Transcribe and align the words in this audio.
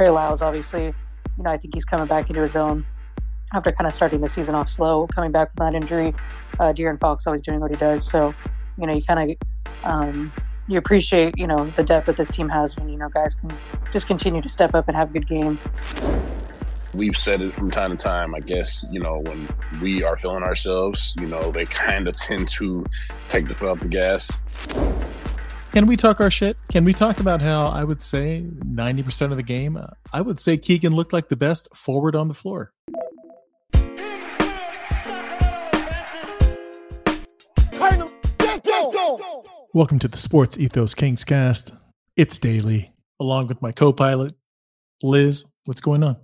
Trey 0.00 0.08
Lyles, 0.08 0.40
obviously, 0.40 0.84
you 0.84 1.44
know, 1.44 1.50
I 1.50 1.58
think 1.58 1.74
he's 1.74 1.84
coming 1.84 2.06
back 2.06 2.30
into 2.30 2.40
his 2.40 2.56
own 2.56 2.86
after 3.52 3.70
kind 3.70 3.86
of 3.86 3.92
starting 3.92 4.22
the 4.22 4.30
season 4.30 4.54
off 4.54 4.70
slow, 4.70 5.06
coming 5.08 5.30
back 5.30 5.54
from 5.54 5.70
that 5.70 5.76
injury. 5.76 6.14
Uh, 6.58 6.72
De'Aaron 6.72 6.98
Fox 6.98 7.26
always 7.26 7.42
doing 7.42 7.60
what 7.60 7.70
he 7.70 7.76
does. 7.76 8.10
So, 8.10 8.32
you 8.78 8.86
know, 8.86 8.94
you 8.94 9.02
kind 9.04 9.30
of 9.30 9.36
um, 9.84 10.32
you 10.68 10.78
appreciate, 10.78 11.36
you 11.36 11.46
know, 11.46 11.68
the 11.76 11.82
depth 11.82 12.06
that 12.06 12.16
this 12.16 12.30
team 12.30 12.48
has 12.48 12.78
when 12.78 12.88
you 12.88 12.96
know 12.96 13.10
guys 13.10 13.34
can 13.34 13.50
just 13.92 14.06
continue 14.06 14.40
to 14.40 14.48
step 14.48 14.74
up 14.74 14.88
and 14.88 14.96
have 14.96 15.12
good 15.12 15.28
games. 15.28 15.62
We've 16.94 17.18
said 17.18 17.42
it 17.42 17.52
from 17.52 17.70
time 17.70 17.94
to 17.94 18.02
time. 18.02 18.34
I 18.34 18.40
guess 18.40 18.86
you 18.90 19.00
know 19.00 19.18
when 19.18 19.50
we 19.82 20.02
are 20.02 20.16
feeling 20.16 20.44
ourselves, 20.44 21.14
you 21.20 21.26
know, 21.26 21.52
they 21.52 21.64
kind 21.66 22.08
of 22.08 22.16
tend 22.16 22.48
to 22.52 22.86
take 23.28 23.48
the 23.48 23.54
foot 23.54 23.68
off 23.68 23.80
the 23.80 23.88
gas. 23.88 24.30
Can 25.72 25.86
we 25.86 25.96
talk 25.96 26.20
our 26.20 26.32
shit? 26.32 26.56
Can 26.68 26.82
we 26.84 26.92
talk 26.92 27.20
about 27.20 27.44
how 27.44 27.68
I 27.68 27.84
would 27.84 28.02
say 28.02 28.40
90% 28.40 29.30
of 29.30 29.36
the 29.36 29.42
game, 29.44 29.76
uh, 29.76 29.86
I 30.12 30.20
would 30.20 30.40
say 30.40 30.56
Keegan 30.56 30.96
looked 30.96 31.12
like 31.12 31.28
the 31.28 31.36
best 31.36 31.68
forward 31.76 32.16
on 32.16 32.26
the 32.26 32.34
floor. 32.34 32.72
Welcome 39.72 40.00
to 40.00 40.08
the 40.08 40.16
Sports 40.16 40.58
Ethos 40.58 40.92
Kings 40.94 41.22
cast. 41.22 41.70
It's 42.16 42.36
daily, 42.36 42.92
along 43.20 43.46
with 43.46 43.62
my 43.62 43.70
co 43.70 43.92
pilot, 43.92 44.34
Liz. 45.04 45.44
What's 45.66 45.80
going 45.80 46.02
on? 46.02 46.16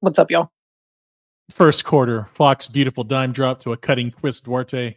What's 0.00 0.18
up, 0.18 0.32
y'all? 0.32 0.50
First 1.52 1.84
quarter, 1.84 2.28
Fox 2.34 2.66
beautiful 2.66 3.04
dime 3.04 3.30
drop 3.30 3.60
to 3.60 3.72
a 3.72 3.76
cutting 3.76 4.10
Chris 4.10 4.40
Duarte. 4.40 4.96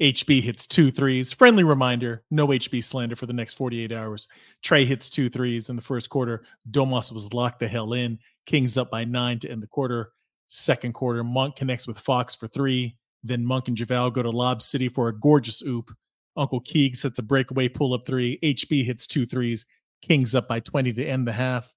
HB 0.00 0.42
hits 0.42 0.66
two 0.66 0.90
threes. 0.90 1.32
Friendly 1.32 1.62
reminder 1.62 2.24
no 2.30 2.48
HB 2.48 2.82
slander 2.82 3.16
for 3.16 3.26
the 3.26 3.32
next 3.32 3.54
48 3.54 3.92
hours. 3.92 4.26
Trey 4.62 4.84
hits 4.84 5.08
two 5.08 5.30
threes 5.30 5.68
in 5.68 5.76
the 5.76 5.82
first 5.82 6.10
quarter. 6.10 6.44
Domas 6.68 7.12
was 7.12 7.32
locked 7.32 7.60
the 7.60 7.68
hell 7.68 7.92
in. 7.92 8.18
Kings 8.44 8.76
up 8.76 8.90
by 8.90 9.04
nine 9.04 9.38
to 9.40 9.50
end 9.50 9.62
the 9.62 9.68
quarter. 9.68 10.10
Second 10.48 10.94
quarter, 10.94 11.22
Monk 11.24 11.56
connects 11.56 11.86
with 11.86 11.98
Fox 11.98 12.34
for 12.34 12.48
three. 12.48 12.96
Then 13.22 13.44
Monk 13.44 13.68
and 13.68 13.76
JaVale 13.76 14.12
go 14.12 14.22
to 14.22 14.30
Lob 14.30 14.62
City 14.62 14.88
for 14.88 15.08
a 15.08 15.18
gorgeous 15.18 15.62
oop. 15.62 15.90
Uncle 16.36 16.60
Keeg 16.60 16.96
sets 16.96 17.18
a 17.18 17.22
breakaway 17.22 17.68
pull 17.68 17.94
up 17.94 18.04
three. 18.04 18.38
HB 18.42 18.84
hits 18.84 19.06
two 19.06 19.24
threes. 19.24 19.64
Kings 20.02 20.34
up 20.34 20.48
by 20.48 20.60
20 20.60 20.92
to 20.94 21.04
end 21.04 21.26
the 21.26 21.32
half. 21.32 21.74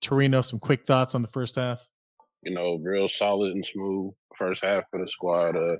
Torino, 0.00 0.42
some 0.42 0.58
quick 0.58 0.86
thoughts 0.86 1.14
on 1.14 1.22
the 1.22 1.28
first 1.28 1.56
half. 1.56 1.88
You 2.42 2.54
know, 2.54 2.76
real 2.76 3.08
solid 3.08 3.52
and 3.52 3.66
smooth 3.66 4.12
first 4.38 4.62
half 4.62 4.84
for 4.90 5.00
the 5.00 5.08
squad. 5.08 5.56
Uh, 5.56 5.76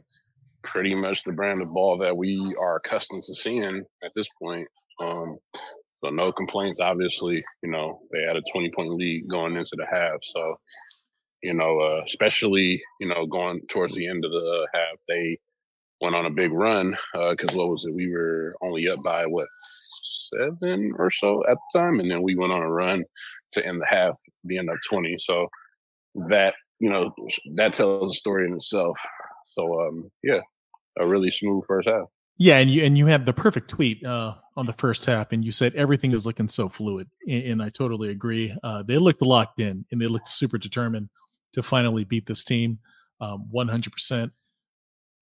pretty 0.63 0.95
much 0.95 1.25
the 1.25 1.33
brand 1.33 1.63
of 1.63 1.73
ball 1.73 1.99
that 1.99 2.17
we 2.17 2.55
are 2.61 2.77
accustomed 2.77 3.23
to 3.25 3.35
seeing 3.35 3.85
at 4.03 4.13
this 4.15 4.29
point. 4.41 4.67
Um, 5.01 5.39
so 6.03 6.11
no 6.11 6.33
complaints. 6.33 6.81
Obviously, 6.81 7.45
you 7.63 7.71
know 7.71 8.01
they 8.13 8.23
had 8.23 8.37
a 8.37 8.43
twenty 8.53 8.71
point 8.75 8.95
lead 8.95 9.29
going 9.29 9.57
into 9.57 9.77
the 9.77 9.87
half. 9.91 10.19
So 10.35 10.57
you 11.43 11.55
know, 11.55 11.81
uh, 11.81 12.03
especially 12.07 12.83
you 13.01 13.09
know 13.09 13.27
going 13.27 13.61
towards 13.69 13.95
the 13.95 14.09
end 14.09 14.25
of 14.25 14.31
the 14.31 14.69
half, 14.75 14.99
they 15.09 15.39
went 16.01 16.15
on 16.15 16.27
a 16.27 16.31
big 16.31 16.53
run 16.53 16.97
because 17.13 17.55
uh, 17.55 17.59
what 17.59 17.71
was 17.71 17.85
it? 17.85 17.95
We 17.95 18.13
were 18.13 18.55
only 18.63 18.89
up 18.89 19.03
by 19.03 19.27
what 19.27 19.49
seven 19.63 20.93
or 20.99 21.11
so 21.11 21.45
at 21.49 21.57
the 21.73 21.79
time, 21.79 22.01
and 22.01 22.11
then 22.11 22.23
we 22.23 22.37
went 22.37 22.53
on 22.53 22.63
a 22.63 22.71
run 22.71 23.05
to 23.53 23.67
end 23.67 23.81
the 23.81 23.87
half, 23.87 24.19
being 24.47 24.69
up 24.69 24.77
twenty. 24.89 25.17
So 25.19 25.49
that 26.29 26.55
you 26.79 26.91
know 26.91 27.13
that 27.57 27.75
tells 27.75 28.15
a 28.15 28.19
story 28.19 28.47
in 28.47 28.55
itself. 28.55 28.99
So 29.55 29.81
um, 29.81 30.11
yeah, 30.23 30.41
a 30.99 31.07
really 31.07 31.31
smooth 31.31 31.65
first 31.67 31.89
half. 31.89 32.07
Yeah, 32.41 32.59
and 32.59 32.71
you 32.71 32.85
and 32.85 32.97
you 32.97 33.07
had 33.07 33.27
the 33.27 33.33
perfect 33.33 33.69
tweet 33.69 34.05
uh, 34.05 34.35
on 34.57 34.67
the 34.67 34.73
first 34.75 35.05
half, 35.05 35.33
and 35.33 35.45
you 35.45 35.51
said 35.51 35.75
everything 35.75 36.13
is 36.13 36.25
looking 36.25 36.49
so 36.49 36.69
fluid, 36.69 37.09
and, 37.27 37.43
and 37.45 37.63
I 37.63 37.69
totally 37.69 38.11
agree. 38.11 38.57
Uh, 38.63 38.85
they 38.85 38.97
looked 38.97 39.23
locked 39.23 39.59
in, 39.59 39.85
and 39.91 40.01
they 40.01 40.07
looked 40.07 40.29
super 40.29 40.59
determined 40.59 41.09
to 41.55 41.63
finally 41.63 42.05
beat 42.05 42.27
this 42.27 42.45
team, 42.45 42.79
um, 43.21 43.49
one 43.51 43.69
hundred 43.69 43.93
percent. 43.93 44.33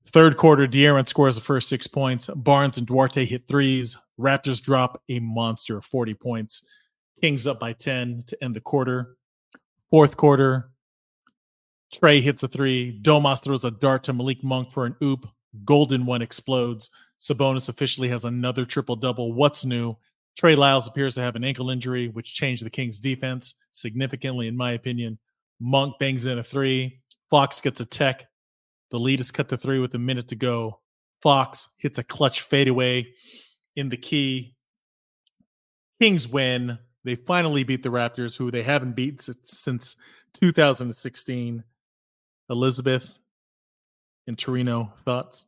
Third 0.09 0.37
quarter, 0.37 0.69
De'Aaron 0.69 1.07
scores 1.07 1.35
the 1.35 1.41
first 1.41 1.69
six 1.69 1.87
points. 1.87 2.31
Barnes 2.35 2.79
and 2.79 2.87
Duarte 2.87 3.25
hit 3.25 3.49
threes. 3.49 3.97
Raptors 4.21 4.63
drop 4.63 5.03
a 5.09 5.19
monster 5.19 5.79
of 5.79 5.85
40 5.85 6.15
points. 6.15 6.65
Kings 7.21 7.45
up 7.47 7.59
by 7.59 7.73
10 7.73 8.23
to 8.29 8.45
end 8.45 8.55
the 8.55 8.61
quarter. 8.61 9.17
Fourth 9.91 10.17
quarter, 10.17 10.71
Trey 11.93 12.21
hits 12.21 12.43
a 12.43 12.49
three. 12.49 12.99
Domas 13.03 13.43
throws 13.43 13.65
a 13.65 13.71
dart 13.71 14.05
to 14.05 14.13
Malik 14.13 14.43
Monk 14.43 14.73
for 14.73 14.87
an 14.87 14.97
oop. 15.03 15.27
Golden 15.65 16.05
one 16.07 16.23
explodes. 16.23 16.91
Sabonis 17.21 17.69
officially 17.69 18.09
has 18.09 18.25
another 18.25 18.65
triple 18.65 18.97
double. 18.97 19.33
What's 19.33 19.65
new? 19.65 19.97
Trey 20.37 20.55
Lyles 20.55 20.87
appears 20.87 21.15
to 21.15 21.23
have 21.23 21.35
an 21.35 21.45
ankle 21.45 21.71
injury, 21.71 22.09
which 22.09 22.35
changed 22.35 22.65
the 22.65 22.71
Kings' 22.71 23.01
defense 23.01 23.55
significantly, 23.73 24.49
in 24.49 24.57
my 24.57 24.73
opinion. 24.73 25.19
Monk 25.59 25.95
bangs 25.99 26.27
in 26.27 26.39
a 26.39 26.45
three. 26.45 27.01
Fox 27.31 27.61
gets 27.61 27.81
a 27.81 27.87
tech. 27.87 28.27
The 28.91 28.99
lead 29.01 29.21
is 29.21 29.31
cut 29.31 29.49
to 29.49 29.57
three 29.57 29.79
with 29.79 29.95
a 29.95 29.99
minute 29.99 30.29
to 30.29 30.37
go. 30.37 30.81
Fox 31.23 31.71
hits 31.79 31.99
a 31.99 32.05
clutch 32.05 32.43
fadeaway 32.43 33.07
in 33.75 33.89
the 33.89 33.97
key. 33.97 34.55
Kings 36.01 36.29
win. 36.29 36.79
They 37.05 37.15
finally 37.15 37.65
beat 37.65 37.83
the 37.83 37.89
Raptors, 37.89 38.37
who 38.37 38.51
they 38.51 38.63
haven't 38.63 38.95
beat 38.97 39.23
since 39.23 39.97
2016. 40.35 41.65
Elizabeth 42.51 43.19
in 44.27 44.37
Torino, 44.37 44.93
thoughts? 45.05 45.45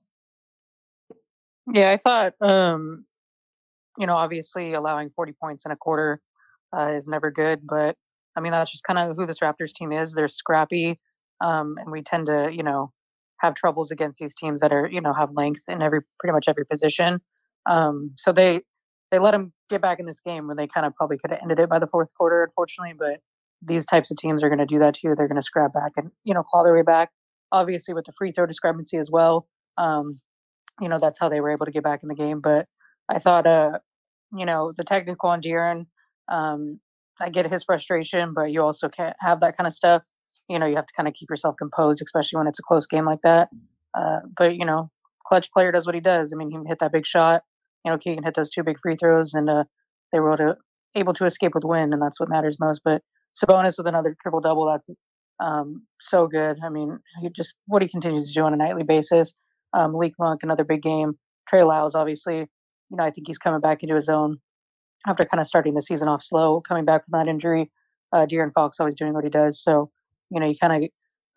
Yeah, 1.73 1.91
I 1.91 1.97
thought, 1.99 2.35
um, 2.41 3.05
you 3.99 4.07
know, 4.07 4.15
obviously 4.15 4.75
allowing 4.75 5.11
40 5.11 5.33
points 5.41 5.65
in 5.67 5.73
a 5.73 5.77
quarter 5.77 6.21
uh, 6.77 6.93
is 6.93 7.09
never 7.09 7.31
good, 7.31 7.61
but 7.67 7.97
I 8.37 8.41
mean, 8.41 8.53
that's 8.53 8.71
just 8.71 8.85
kind 8.85 8.99
of 8.99 9.17
who 9.17 9.27
this 9.27 9.41
Raptors 9.41 9.73
team 9.73 9.93
is. 9.93 10.13
They're 10.13 10.29
scrappy, 10.29 11.01
um, 11.41 11.77
and 11.79 11.91
we 11.91 12.03
tend 12.03 12.27
to, 12.27 12.51
you 12.53 12.63
know, 12.63 12.93
have 13.39 13.55
troubles 13.55 13.91
against 13.91 14.19
these 14.21 14.35
teams 14.35 14.61
that 14.61 14.73
are, 14.73 14.89
you 14.89 15.01
know, 15.01 15.13
have 15.13 15.31
length 15.33 15.63
in 15.69 15.83
every 15.83 16.01
pretty 16.21 16.33
much 16.33 16.47
every 16.49 16.65
position. 16.65 17.21
Um, 17.67 18.13
so 18.17 18.33
they 18.33 18.61
they 19.11 19.19
let 19.19 19.33
them 19.33 19.53
get 19.71 19.81
back 19.81 19.99
in 19.99 20.07
this 20.07 20.21
game 20.21 20.47
when 20.47 20.57
they 20.57 20.67
kind 20.67 20.87
of 20.87 20.95
probably 20.95 21.19
could 21.19 21.31
have 21.31 21.41
ended 21.43 21.59
it 21.59 21.69
by 21.69 21.79
the 21.79 21.87
fourth 21.87 22.13
quarter, 22.17 22.45
unfortunately. 22.45 22.95
But 22.97 23.21
these 23.63 23.85
types 23.87 24.11
of 24.11 24.17
teams 24.17 24.43
are 24.43 24.49
going 24.49 24.59
to 24.59 24.67
do 24.67 24.79
that 24.79 24.95
to 24.95 25.01
you. 25.05 25.15
They're 25.15 25.29
going 25.29 25.41
to 25.41 25.43
scrap 25.43 25.73
back 25.73 25.93
and 25.97 26.11
you 26.25 26.35
know 26.35 26.43
claw 26.43 26.63
their 26.63 26.75
way 26.75 26.83
back. 26.83 27.11
Obviously, 27.53 27.95
with 27.95 28.05
the 28.05 28.13
free 28.17 28.33
throw 28.33 28.47
discrepancy 28.47 28.99
as 28.99 29.11
well, 29.11 29.47
um, 29.77 30.21
you 30.81 30.89
know 30.89 30.99
that's 31.01 31.19
how 31.19 31.29
they 31.29 31.41
were 31.41 31.51
able 31.51 31.67
to 31.67 31.73
get 31.73 31.83
back 31.83 32.01
in 32.03 32.09
the 32.09 32.15
game. 32.15 32.41
But 32.41 32.67
I 33.09 33.19
thought, 33.19 33.47
uh, 33.47 33.79
you 34.37 34.47
know, 34.47 34.73
the 34.77 34.85
technical 34.85 35.31
on 35.31 35.41
De'Aaron, 35.43 35.87
um, 36.31 36.79
I 37.21 37.31
get 37.31 37.51
his 37.51 37.65
frustration, 37.65 38.33
but 38.35 38.53
you 38.53 38.63
also 38.63 38.89
can't 38.89 39.17
have 39.21 39.41
that 39.41 39.57
kind 39.57 39.67
of 39.67 39.73
stuff. 39.73 40.03
You 40.49 40.59
know, 40.59 40.67
you 40.67 40.77
have 40.77 40.87
to 40.87 40.95
kind 40.97 41.09
of 41.09 41.15
keep 41.15 41.31
yourself 41.31 41.57
composed, 41.59 42.03
especially 42.03 42.39
when 42.39 42.47
it's 42.47 42.59
a 42.59 42.63
close 42.63 42.87
game 42.87 43.05
like 43.05 43.23
that. 43.23 43.49
Uh, 43.95 44.21
but 44.37 44.57
you 44.57 44.65
know, 44.65 44.91
clutch 45.27 45.51
player 45.53 45.73
does 45.73 45.87
what 45.87 45.95
he 45.95 46.01
does. 46.01 46.33
I 46.33 46.37
mean, 46.37 46.51
he 46.51 46.69
hit 46.69 46.79
that 46.81 46.93
big 46.93 47.07
shot. 47.07 47.43
You 47.85 47.93
know, 47.93 47.99
Keegan 47.99 48.25
hit 48.25 48.35
those 48.35 48.51
two 48.51 48.63
big 48.63 48.79
free 48.83 48.97
throws, 48.97 49.35
and 49.35 49.49
uh, 49.49 49.65
they 50.13 50.21
were 50.21 50.35
able 50.35 50.55
to 50.55 50.57
able 50.95 51.15
to 51.15 51.25
escape 51.25 51.55
with 51.55 51.65
win, 51.65 51.93
and 51.93 52.03
that's 52.03 52.19
what 52.21 52.29
matters 52.29 52.59
most. 52.61 52.81
But 52.85 53.03
Sabonis 53.43 53.77
with 53.79 53.87
another 53.87 54.17
triple 54.23 54.41
double. 54.41 54.67
That's 54.67 54.89
um, 55.41 55.87
so 56.01 56.27
good. 56.27 56.59
I 56.65 56.69
mean, 56.69 56.99
he 57.21 57.29
just 57.31 57.55
what 57.67 57.83
he 57.83 57.89
continues 57.89 58.29
to 58.29 58.35
do 58.35 58.43
on 58.43 58.53
a 58.53 58.57
nightly 58.57 58.83
basis. 58.83 59.35
Um, 59.75 59.93
Malik 59.93 60.15
Monk, 60.19 60.41
another 60.43 60.65
big 60.65 60.83
game. 60.83 61.19
Trey 61.49 61.63
Lyles, 61.63 61.95
obviously, 61.95 62.39
you 62.39 62.97
know, 62.97 63.05
I 63.05 63.11
think 63.11 63.27
he's 63.27 63.39
coming 63.39 63.61
back 63.61 63.83
into 63.83 63.95
his 63.95 64.09
own 64.09 64.39
after 65.07 65.25
kind 65.25 65.41
of 65.41 65.47
starting 65.47 65.75
the 65.75 65.83
season 65.83 66.09
off 66.09 66.23
slow, 66.23 66.61
coming 66.61 66.85
back 66.85 67.05
from 67.05 67.19
that 67.19 67.31
injury. 67.31 67.71
Uh, 68.13 68.27
De'Aaron 68.27 68.53
Fox 68.53 68.81
always 68.81 68.97
doing 68.97 69.13
what 69.13 69.25
he 69.25 69.31
does. 69.31 69.63
So, 69.63 69.91
you 70.31 70.41
know, 70.41 70.47
you 70.47 70.57
kind 70.61 70.85
of 70.85 70.91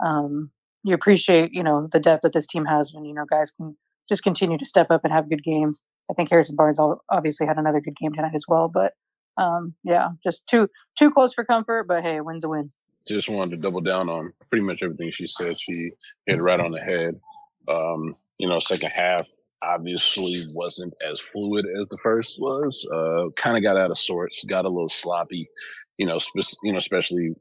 um, 0.06 0.50
you 0.83 0.94
appreciate, 0.94 1.51
you 1.53 1.63
know, 1.63 1.88
the 1.91 2.00
depth 2.00 2.23
that 2.23 2.33
this 2.33 2.47
team 2.47 2.66
has 2.66 2.94
when 2.94 3.06
you 3.06 3.13
know 3.13 3.25
guys 3.29 3.51
can 3.51 3.75
just 4.09 4.23
continue 4.23 4.57
to 4.57 4.66
step 4.66 4.88
up 4.89 5.01
and 5.03 5.13
have 5.13 5.29
good 5.29 5.44
games. 5.44 5.81
I 6.09 6.13
think 6.13 6.29
Harrison 6.29 6.56
Barnes 6.56 6.79
obviously 7.09 7.47
had 7.47 7.57
another 7.57 7.79
good 7.79 7.95
game 7.95 8.13
tonight 8.13 8.35
as 8.35 8.45
well, 8.47 8.68
but 8.68 8.94
um, 9.38 9.74
yeah, 9.84 10.09
just 10.24 10.47
too 10.47 10.68
too 10.97 11.12
close 11.12 11.34
for 11.34 11.46
comfort, 11.46 11.88
but 11.88 12.04
hey, 12.04 12.22
win's 12.22 12.44
a 12.44 12.50
win. 12.50 12.72
Just 13.07 13.30
wanted 13.30 13.51
to 13.51 13.57
double 13.57 13.81
down 13.81 14.10
on 14.10 14.31
pretty 14.50 14.66
much 14.66 14.83
everything 14.83 15.12
she 15.12 15.28
said. 15.28 15.60
She 15.60 15.92
hit 16.28 16.42
right 16.42 16.60
on 16.60 16.72
the 16.72 16.80
head. 16.80 17.19
Um, 17.68 18.16
you 18.38 18.48
know, 18.48 18.60
second 18.60 18.92
half 18.92 19.28
obviously 19.63 20.45
wasn't 20.54 20.95
as 21.07 21.19
fluid 21.19 21.66
as 21.80 21.88
the 21.89 21.98
first 22.01 22.39
was. 22.39 22.88
Uh, 22.94 23.30
kind 23.42 23.57
of 23.57 23.63
got 23.63 23.78
out 23.78 23.92
of 23.92 23.98
sorts, 23.98 24.44
got 24.45 24.66
a 24.66 24.69
little 24.69 24.89
sloppy. 24.89 25.50
You 25.98 26.06
know, 26.06 26.18
spe- 26.18 26.57
you 26.63 26.72
know, 26.72 26.77
especially 26.77 27.34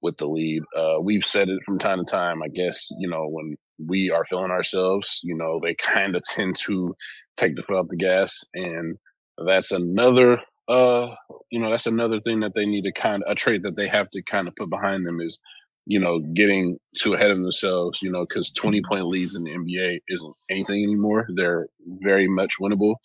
with 0.00 0.16
the 0.18 0.26
lead. 0.26 0.62
Uh, 0.76 1.00
we've 1.00 1.24
said 1.24 1.48
it 1.48 1.60
from 1.64 1.78
time 1.78 2.04
to 2.04 2.10
time. 2.10 2.42
I 2.42 2.48
guess 2.48 2.88
you 2.98 3.08
know 3.08 3.26
when 3.28 3.56
we 3.84 4.10
are 4.10 4.24
feeling 4.24 4.50
ourselves, 4.50 5.20
you 5.22 5.34
know, 5.36 5.60
they 5.62 5.74
kind 5.94 6.16
of 6.16 6.22
tend 6.22 6.56
to 6.66 6.94
take 7.36 7.54
the 7.54 7.62
foot 7.62 7.76
off 7.76 7.88
the 7.88 7.96
gas, 7.96 8.44
and 8.54 8.98
that's 9.44 9.70
another 9.70 10.40
uh 10.68 11.14
you 11.50 11.58
know 11.58 11.70
that's 11.70 11.86
another 11.86 12.20
thing 12.20 12.40
that 12.40 12.54
they 12.54 12.66
need 12.66 12.82
to 12.84 12.92
kind 12.92 13.22
of 13.22 13.32
a 13.32 13.34
trait 13.34 13.62
that 13.62 13.76
they 13.76 13.88
have 13.88 14.10
to 14.10 14.22
kind 14.22 14.48
of 14.48 14.56
put 14.56 14.70
behind 14.70 15.06
them 15.06 15.20
is 15.20 15.38
you 15.86 15.98
know 15.98 16.18
getting 16.34 16.78
too 16.96 17.14
ahead 17.14 17.30
of 17.30 17.38
themselves 17.38 18.02
you 18.02 18.10
know 18.10 18.26
because 18.28 18.50
20 18.52 18.82
point 18.82 19.06
leads 19.06 19.34
in 19.34 19.44
the 19.44 19.50
nba 19.50 20.00
isn't 20.08 20.34
anything 20.50 20.82
anymore 20.82 21.26
they're 21.34 21.66
very 22.02 22.28
much 22.28 22.56
winnable 22.60 22.96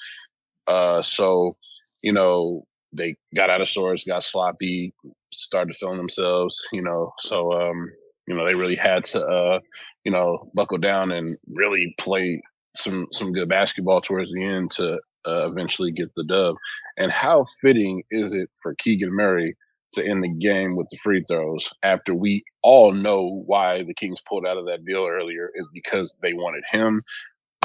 uh 0.68 1.02
so 1.02 1.56
you 2.02 2.12
know 2.12 2.66
they 2.94 3.16
got 3.36 3.50
out 3.50 3.62
of 3.62 3.68
sorts, 3.68 4.04
got 4.04 4.24
sloppy, 4.24 4.94
started 5.34 5.76
feeling 5.76 5.98
themselves, 5.98 6.64
you 6.72 6.82
know. 6.82 7.14
So 7.22 7.52
um, 7.54 7.92
you 8.28 8.36
know, 8.36 8.46
they 8.46 8.56
really 8.56 8.76
had 8.76 9.04
to 9.06 9.26
uh, 9.26 9.60
you 10.04 10.12
know, 10.12 10.50
buckle 10.54 10.78
down 10.78 11.12
and 11.12 11.38
really 11.52 11.96
play 12.00 12.42
some 12.76 13.08
some 13.12 13.34
good 13.34 13.50
basketball 13.50 14.02
towards 14.02 14.32
the 14.32 14.44
end 14.44 14.72
to 14.72 15.00
uh, 15.28 15.50
eventually 15.50 15.92
get 15.92 16.14
the 16.16 16.24
dub. 16.24 16.56
And 16.98 17.12
how 17.12 17.46
fitting 17.62 18.04
is 18.10 18.34
it 18.34 18.50
for 18.62 18.76
Keegan 18.76 19.12
Murray 19.12 19.56
to 19.94 20.06
end 20.06 20.24
the 20.24 20.30
game 20.30 20.76
with 20.76 20.88
the 20.90 20.98
free 20.98 21.24
throws 21.28 21.70
after 21.84 22.14
we 22.14 22.44
all 22.62 22.92
know 22.92 23.44
why 23.46 23.84
the 23.84 23.94
Kings 23.94 24.20
pulled 24.28 24.46
out 24.46 24.58
of 24.58 24.66
that 24.66 24.86
deal 24.86 25.06
earlier 25.06 25.50
is 25.56 25.68
because 25.74 26.14
they 26.22 26.34
wanted 26.34 26.64
him. 26.72 27.04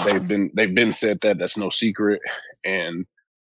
They've 0.05 0.27
been 0.27 0.51
they've 0.55 0.75
been 0.75 0.93
said 0.93 1.21
that 1.23 1.39
that's 1.39 1.57
no 1.57 1.71
secret, 1.71 2.21
and 2.65 3.05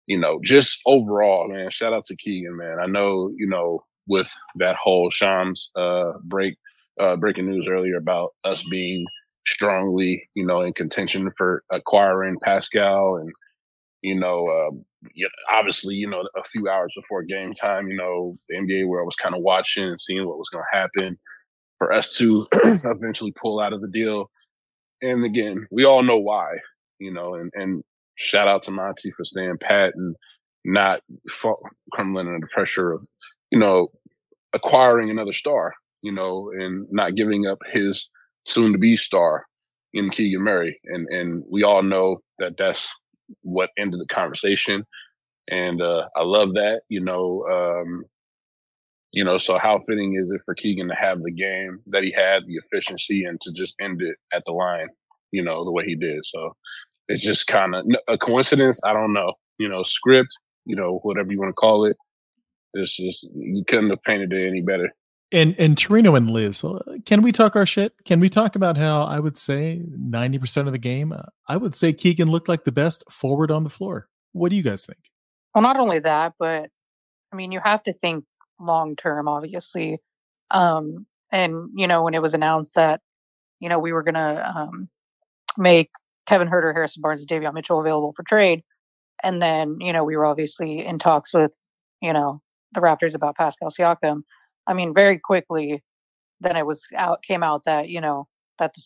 you 0.07 0.19
know 0.19 0.41
just 0.43 0.81
overall, 0.85 1.49
man. 1.49 1.71
Shout 1.71 1.95
out 1.95 2.05
to 2.07 2.17
Keegan, 2.17 2.57
man. 2.57 2.79
I 2.81 2.87
know 2.87 3.33
you 3.37 3.47
know 3.47 3.85
with 4.07 4.31
that 4.57 4.77
whole 4.77 5.11
Shams 5.11 5.71
uh, 5.75 6.13
break 6.23 6.57
uh, 7.01 7.17
breaking 7.17 7.47
news 7.47 7.67
earlier 7.69 7.97
about 7.97 8.35
us 8.45 8.63
being 8.65 9.07
strongly 9.47 10.29
you 10.35 10.45
know 10.45 10.61
in 10.61 10.75
contention 10.75 11.31
for 11.37 11.63
acquiring 11.71 12.39
Pascal 12.43 13.17
and 13.17 13.33
you 14.05 14.15
know, 14.15 14.47
uh, 14.49 15.11
obviously, 15.51 15.95
you 15.95 16.07
know, 16.07 16.23
a 16.37 16.45
few 16.45 16.69
hours 16.69 16.93
before 16.95 17.23
game 17.23 17.55
time, 17.55 17.89
you 17.89 17.97
know, 17.97 18.35
the 18.51 18.57
NBA 18.57 18.87
world 18.87 19.07
was 19.07 19.17
kind 19.17 19.35
of 19.35 19.41
watching 19.41 19.85
and 19.85 19.99
seeing 19.99 20.27
what 20.27 20.37
was 20.37 20.51
going 20.51 20.63
to 20.63 20.79
happen 20.79 21.19
for 21.79 21.91
us 21.91 22.15
to 22.19 22.47
eventually 22.65 23.33
pull 23.33 23.61
out 23.61 23.73
of 23.73 23.81
the 23.81 23.89
deal. 23.89 24.31
And 25.01 25.25
again, 25.25 25.67
we 25.71 25.85
all 25.85 26.03
know 26.03 26.19
why, 26.19 26.59
you 26.99 27.11
know, 27.11 27.35
and, 27.35 27.51
and 27.55 27.83
shout 28.17 28.47
out 28.47 28.63
to 28.65 28.71
Monty 28.71 29.11
for 29.11 29.25
staying 29.25 29.57
pat 29.59 29.95
and 29.95 30.15
not 30.67 31.01
crumbling 31.95 32.27
under 32.27 32.41
the 32.41 32.53
pressure 32.53 32.93
of, 32.93 33.07
you 33.51 33.59
know, 33.59 33.89
acquiring 34.53 35.09
another 35.09 35.33
star, 35.33 35.73
you 36.03 36.13
know, 36.13 36.51
and 36.55 36.87
not 36.91 37.15
giving 37.15 37.47
up 37.47 37.59
his 37.73 38.11
soon 38.45 38.73
to 38.73 38.79
be 38.79 38.99
star 38.99 39.47
in 39.95 40.11
Keegan 40.11 40.43
Murray. 40.43 40.79
And, 40.85 41.09
and 41.09 41.43
we 41.51 41.63
all 41.63 41.83
know 41.83 42.19
that 42.39 42.59
that's 42.59 42.87
what 43.43 43.71
ended 43.79 44.01
the 44.01 44.15
conversation. 44.15 44.87
And 45.49 45.83
uh, 45.83 46.09
I 46.17 46.23
love 46.23 46.55
that, 46.55 46.83
you 46.89 47.01
know. 47.01 47.45
Um, 47.51 48.05
you 49.13 49.23
know, 49.23 49.37
so 49.37 49.59
how 49.59 49.79
fitting 49.87 50.17
is 50.21 50.33
it 50.33 50.41
for 50.45 50.55
Keegan 50.57 50.89
to 50.89 50.95
have 50.97 51.23
the 51.23 51.31
game 51.31 51.79
that 51.87 52.03
he 52.03 52.11
had, 52.11 52.43
the 52.47 52.57
efficiency, 52.57 53.25
and 53.25 53.41
to 53.43 53.53
just 53.53 53.77
end 53.81 54.03
it 54.03 54.17
at 54.33 54.43
the 54.45 54.53
line, 54.53 54.89
you 55.31 55.43
know, 55.43 55.65
the 55.65 55.71
way 55.71 55.85
he 55.85 55.95
did. 55.95 56.19
So 56.25 56.57
it's 57.07 57.23
just 57.23 57.47
kind 57.47 57.77
of 57.77 57.85
a 58.09 58.19
coincidence. 58.19 58.81
I 58.85 58.93
don't 58.93 59.13
know. 59.13 59.35
You 59.59 59.69
know, 59.69 59.85
script, 59.85 60.31
you 60.65 60.75
know, 60.75 60.99
whatever 61.03 61.31
you 61.31 61.39
want 61.39 61.51
to 61.51 61.55
call 61.55 61.85
it. 61.85 61.97
It's 62.73 62.97
just 62.97 63.29
you 63.37 63.63
couldn't 63.65 63.91
have 63.91 64.03
painted 64.03 64.33
it 64.33 64.49
any 64.49 64.63
better. 64.63 64.91
And 65.35 65.57
and 65.59 65.77
Torino 65.77 66.15
and 66.15 66.31
Liz, 66.31 66.63
uh, 66.63 66.79
can 67.05 67.21
we 67.21 67.33
talk 67.33 67.57
our 67.57 67.67
shit? 67.67 67.93
Can 68.05 68.21
we 68.21 68.31
talk 68.31 68.55
about 68.55 68.77
how 68.77 69.03
I 69.03 69.19
would 69.19 69.37
say 69.37 69.83
ninety 69.89 70.39
percent 70.39 70.69
of 70.69 70.73
the 70.73 70.79
game? 70.79 71.13
Uh, 71.13 71.23
I 71.49 71.57
would 71.57 71.75
say 71.75 71.93
Keegan 71.93 72.31
looked 72.31 72.49
like 72.49 72.63
the 72.63 72.71
best 72.71 73.03
forward 73.11 73.51
on 73.51 73.65
the 73.65 73.71
floor. 73.71 74.09
What 74.31 74.51
do 74.51 74.57
you 74.57 74.63
guys 74.63 74.87
think? 74.87 75.01
Well, 75.53 75.63
not 75.63 75.77
only 75.77 75.99
that, 75.99 76.35
but 76.39 76.71
I 77.33 77.37
mean, 77.37 77.51
you 77.51 77.59
have 77.65 77.83
to 77.83 77.93
think 77.93 78.25
long 78.61 78.95
term, 78.95 79.27
obviously. 79.27 79.99
Um, 80.53 81.05
and 81.33 81.69
you 81.75 81.89
know, 81.89 82.05
when 82.05 82.15
it 82.15 82.23
was 82.23 82.35
announced 82.35 82.77
that 82.77 83.01
you 83.59 83.69
know 83.69 83.81
we 83.81 83.93
were 83.93 84.05
gonna 84.05 84.53
um, 84.57 84.89
make 85.59 85.91
Kevin 86.29 86.47
Huerter, 86.47 86.73
Harrison 86.73 87.03
Barnes, 87.03 87.23
and 87.23 87.29
Davion 87.29 87.55
Mitchell 87.55 87.81
available 87.81 88.13
for 88.15 88.23
trade, 88.23 88.63
and 89.25 89.43
then 89.43 89.79
you 89.81 89.93
know 89.93 90.05
we 90.05 90.17
were 90.17 90.27
obviously 90.27 90.87
in 90.87 91.01
talks 91.01 91.35
with 91.35 91.53
you 92.01 92.13
know 92.13 92.41
the 92.73 92.81
Raptors 92.81 93.17
about 93.17 93.37
Pascal 93.37 93.71
Siakam 93.71 94.23
I 94.67 94.75
mean, 94.75 94.95
very 94.95 95.19
quickly, 95.19 95.83
then 96.41 96.57
it 96.57 96.67
was 96.67 96.83
out 96.97 97.23
came 97.23 97.43
out 97.43 97.65
that 97.65 97.89
you 97.89 98.01
know 98.01 98.27
that 98.59 98.73
the, 98.75 98.83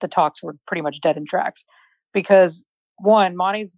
the 0.00 0.08
talks 0.08 0.42
were 0.42 0.56
pretty 0.66 0.82
much 0.82 1.00
dead 1.00 1.16
in 1.16 1.26
tracks 1.26 1.64
because 2.12 2.64
one, 2.98 3.36
Monty's 3.36 3.76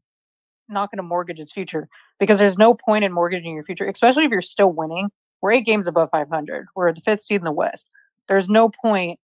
not 0.69 0.91
going 0.91 0.99
to 0.99 1.03
mortgage 1.03 1.39
his 1.39 1.53
future 1.53 1.89
because 2.19 2.39
there's 2.39 2.59
no 2.59 2.75
point 2.75 3.05
in 3.05 3.13
mortgaging 3.13 3.55
your 3.55 3.65
future, 3.65 3.87
especially 3.87 4.25
if 4.25 4.31
you're 4.31 4.41
still 4.41 4.73
winning. 4.73 5.09
We're 5.41 5.53
eight 5.53 5.67
games 5.67 5.87
above 5.87 6.09
500. 6.11 6.67
We're 6.75 6.93
the 6.93 7.03
fifth 7.03 7.21
seed 7.21 7.41
in 7.41 7.45
the 7.45 7.53
West. 7.53 7.89
There's 8.29 8.49
no 8.49 8.71
point 8.71 9.19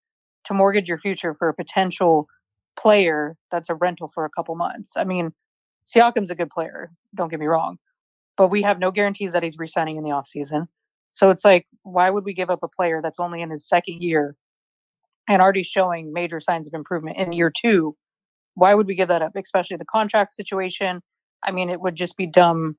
to 0.45 0.53
mortgage 0.53 0.87
your 0.87 0.99
future 0.99 1.33
for 1.33 1.49
a 1.49 1.53
potential 1.53 2.27
player 2.79 3.35
that's 3.51 3.69
a 3.69 3.75
rental 3.75 4.11
for 4.13 4.25
a 4.25 4.29
couple 4.29 4.55
months. 4.55 4.95
I 4.97 5.03
mean, 5.03 5.31
Siakam's 5.85 6.29
a 6.29 6.35
good 6.35 6.49
player, 6.49 6.91
don't 7.15 7.29
get 7.29 7.39
me 7.39 7.47
wrong, 7.47 7.77
but 8.37 8.47
we 8.47 8.61
have 8.61 8.79
no 8.79 8.91
guarantees 8.91 9.33
that 9.33 9.43
he's 9.43 9.57
resigning 9.57 9.97
in 9.97 10.03
the 10.03 10.11
offseason. 10.11 10.67
So 11.11 11.29
it's 11.29 11.43
like, 11.45 11.67
why 11.83 12.09
would 12.09 12.23
we 12.23 12.33
give 12.33 12.49
up 12.49 12.63
a 12.63 12.67
player 12.67 13.01
that's 13.01 13.19
only 13.19 13.41
in 13.41 13.49
his 13.49 13.67
second 13.67 14.01
year 14.01 14.35
and 15.27 15.41
already 15.41 15.63
showing 15.63 16.13
major 16.13 16.39
signs 16.39 16.67
of 16.67 16.73
improvement 16.73 17.17
in 17.17 17.33
year 17.33 17.51
two? 17.55 17.95
Why 18.55 18.73
would 18.75 18.87
we 18.87 18.95
give 18.95 19.07
that 19.09 19.21
up, 19.21 19.35
especially 19.35 19.77
the 19.77 19.85
contract 19.85 20.33
situation? 20.33 21.01
I 21.43 21.51
mean, 21.51 21.69
it 21.69 21.81
would 21.81 21.95
just 21.95 22.17
be 22.17 22.27
dumb 22.27 22.77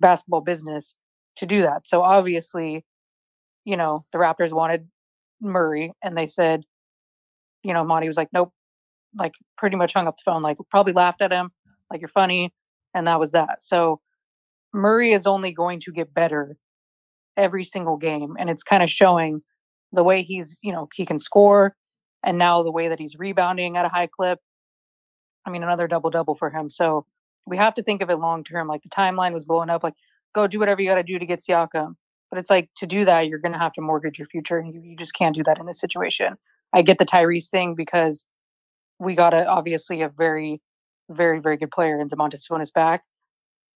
basketball 0.00 0.40
business 0.40 0.94
to 1.36 1.46
do 1.46 1.62
that. 1.62 1.88
So 1.88 2.02
obviously, 2.02 2.84
you 3.64 3.76
know, 3.76 4.04
the 4.12 4.18
Raptors 4.18 4.52
wanted 4.52 4.88
Murray 5.40 5.92
and 6.02 6.16
they 6.16 6.26
said, 6.26 6.64
you 7.62 7.72
know, 7.72 7.84
Monty 7.84 8.08
was 8.08 8.16
like, 8.16 8.28
nope, 8.32 8.52
like 9.16 9.32
pretty 9.56 9.76
much 9.76 9.92
hung 9.92 10.06
up 10.06 10.16
the 10.16 10.22
phone, 10.24 10.42
like 10.42 10.58
probably 10.70 10.92
laughed 10.92 11.22
at 11.22 11.32
him, 11.32 11.50
like 11.90 12.00
you're 12.00 12.08
funny. 12.08 12.52
And 12.94 13.06
that 13.06 13.20
was 13.20 13.32
that. 13.32 13.62
So 13.62 14.00
Murray 14.72 15.12
is 15.12 15.26
only 15.26 15.52
going 15.52 15.80
to 15.80 15.92
get 15.92 16.12
better 16.12 16.56
every 17.36 17.64
single 17.64 17.96
game. 17.96 18.36
And 18.38 18.50
it's 18.50 18.62
kind 18.62 18.82
of 18.82 18.90
showing 18.90 19.42
the 19.92 20.04
way 20.04 20.22
he's, 20.22 20.58
you 20.62 20.72
know, 20.72 20.88
he 20.94 21.06
can 21.06 21.18
score 21.18 21.74
and 22.24 22.38
now 22.38 22.62
the 22.62 22.72
way 22.72 22.88
that 22.88 22.98
he's 22.98 23.16
rebounding 23.18 23.76
at 23.76 23.84
a 23.84 23.88
high 23.88 24.08
clip. 24.08 24.38
I 25.44 25.50
mean, 25.50 25.62
another 25.62 25.88
double 25.88 26.10
double 26.10 26.34
for 26.34 26.50
him. 26.50 26.70
So 26.70 27.04
we 27.46 27.56
have 27.56 27.74
to 27.74 27.82
think 27.82 28.02
of 28.02 28.10
it 28.10 28.16
long 28.16 28.44
term. 28.44 28.68
Like 28.68 28.82
the 28.82 28.88
timeline 28.88 29.32
was 29.32 29.44
blowing 29.44 29.70
up, 29.70 29.82
like, 29.82 29.94
go 30.34 30.46
do 30.46 30.58
whatever 30.58 30.80
you 30.80 30.88
got 30.88 30.96
to 30.96 31.02
do 31.02 31.18
to 31.18 31.26
get 31.26 31.40
Siakam. 31.40 31.94
But 32.30 32.38
it's 32.38 32.48
like 32.48 32.70
to 32.76 32.86
do 32.86 33.04
that, 33.04 33.26
you're 33.28 33.38
going 33.38 33.52
to 33.52 33.58
have 33.58 33.74
to 33.74 33.82
mortgage 33.82 34.18
your 34.18 34.28
future. 34.28 34.58
And 34.58 34.72
you, 34.72 34.80
you 34.82 34.96
just 34.96 35.14
can't 35.14 35.34
do 35.34 35.42
that 35.44 35.58
in 35.58 35.66
this 35.66 35.80
situation. 35.80 36.36
I 36.72 36.82
get 36.82 36.98
the 36.98 37.04
Tyrese 37.04 37.50
thing 37.50 37.74
because 37.74 38.24
we 38.98 39.14
got 39.14 39.34
a, 39.34 39.46
obviously 39.46 40.00
a 40.00 40.08
very, 40.08 40.62
very, 41.10 41.40
very 41.40 41.58
good 41.58 41.70
player 41.70 42.00
in 42.00 42.08
Domantas 42.08 42.48
Sabonis 42.48 42.72
back. 42.72 43.02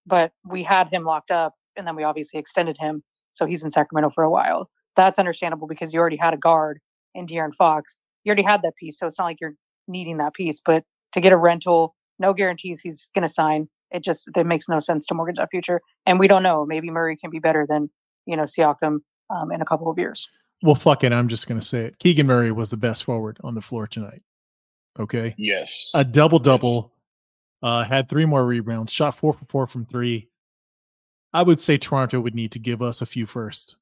But 0.07 0.33
we 0.49 0.63
had 0.63 0.89
him 0.89 1.05
locked 1.05 1.31
up 1.31 1.55
and 1.77 1.87
then 1.87 1.97
we 1.97 2.05
obviously 2.05 2.41
extended 2.41 2.79
him 2.79 3.03
so 3.37 3.47
he's 3.47 3.63
in 3.63 3.71
Sacramento 3.71 4.11
for 4.11 4.25
a 4.25 4.31
while. 4.31 4.71
That's 4.97 5.19
understandable 5.19 5.69
because 5.69 5.93
you 5.93 6.01
already 6.01 6.17
had 6.17 6.33
a 6.33 6.39
guard 6.39 6.81
in 7.15 7.27
De'Aaron 7.27 7.55
Fox. 7.55 7.95
You 8.25 8.31
already 8.31 8.43
had 8.43 8.63
that 8.63 8.75
piece, 8.77 8.99
so 8.99 9.07
it's 9.07 9.19
not 9.19 9.27
like 9.27 9.41
you're 9.41 9.55
needing 9.87 10.17
that 10.17 10.35
piece. 10.35 10.61
But 10.65 10.85
to 11.13 11.21
get 11.21 11.33
a 11.33 11.37
rental, 11.37 11.95
no 12.19 12.33
guarantees 12.33 12.81
he's 12.81 13.07
going 13.15 13.27
to 13.27 13.33
sign. 13.33 13.69
It 13.91 14.03
just 14.03 14.29
it 14.35 14.47
makes 14.47 14.69
no 14.69 14.81
sense 14.81 15.07
to 15.07 15.15
mortgage 15.15 15.37
that 15.37 15.51
future, 15.51 15.81
and 16.07 16.19
we 16.19 16.27
don't 16.27 16.43
know. 16.43 16.65
Maybe 16.67 16.91
Murray 16.91 17.17
can 17.17 17.31
be 17.31 17.39
better 17.39 17.67
than 17.69 17.91
you 18.25 18.37
know 18.37 18.45
Siakam 18.45 19.01
um, 19.31 19.53
in 19.53 19.61
a 19.61 19.65
couple 19.65 19.91
of 19.91 19.99
years. 19.99 20.27
Well, 20.63 20.75
fuck 20.75 21.05
it. 21.05 21.13
I'm 21.13 21.29
just 21.29 21.47
going 21.47 21.61
to 21.61 21.65
say 21.65 21.85
it. 21.85 21.99
Keegan 21.99 22.27
Murray 22.27 22.51
was 22.51 22.71
the 22.71 22.79
best 22.79 23.05
forward 23.05 23.39
on 23.45 23.55
the 23.55 23.61
floor 23.61 23.87
tonight. 23.87 24.23
Okay. 24.99 25.35
Yes. 25.37 25.69
A 25.95 26.05
double 26.05 26.39
double. 26.39 26.93
Uh, 27.63 27.85
had 27.85 28.09
three 28.09 28.25
more 28.25 28.45
rebounds. 28.45 28.93
Shot 28.93 29.19
four 29.19 29.33
for 29.33 29.45
four 29.47 29.67
from 29.67 29.85
three. 29.85 30.29
I 31.37 31.43
would 31.43 31.61
say 31.61 31.77
Toronto 31.77 32.19
would 32.19 32.35
need 32.35 32.51
to 32.53 32.59
give 32.59 32.81
us 32.81 33.03
a 33.03 33.07
few 33.07 33.27
first 33.27 33.77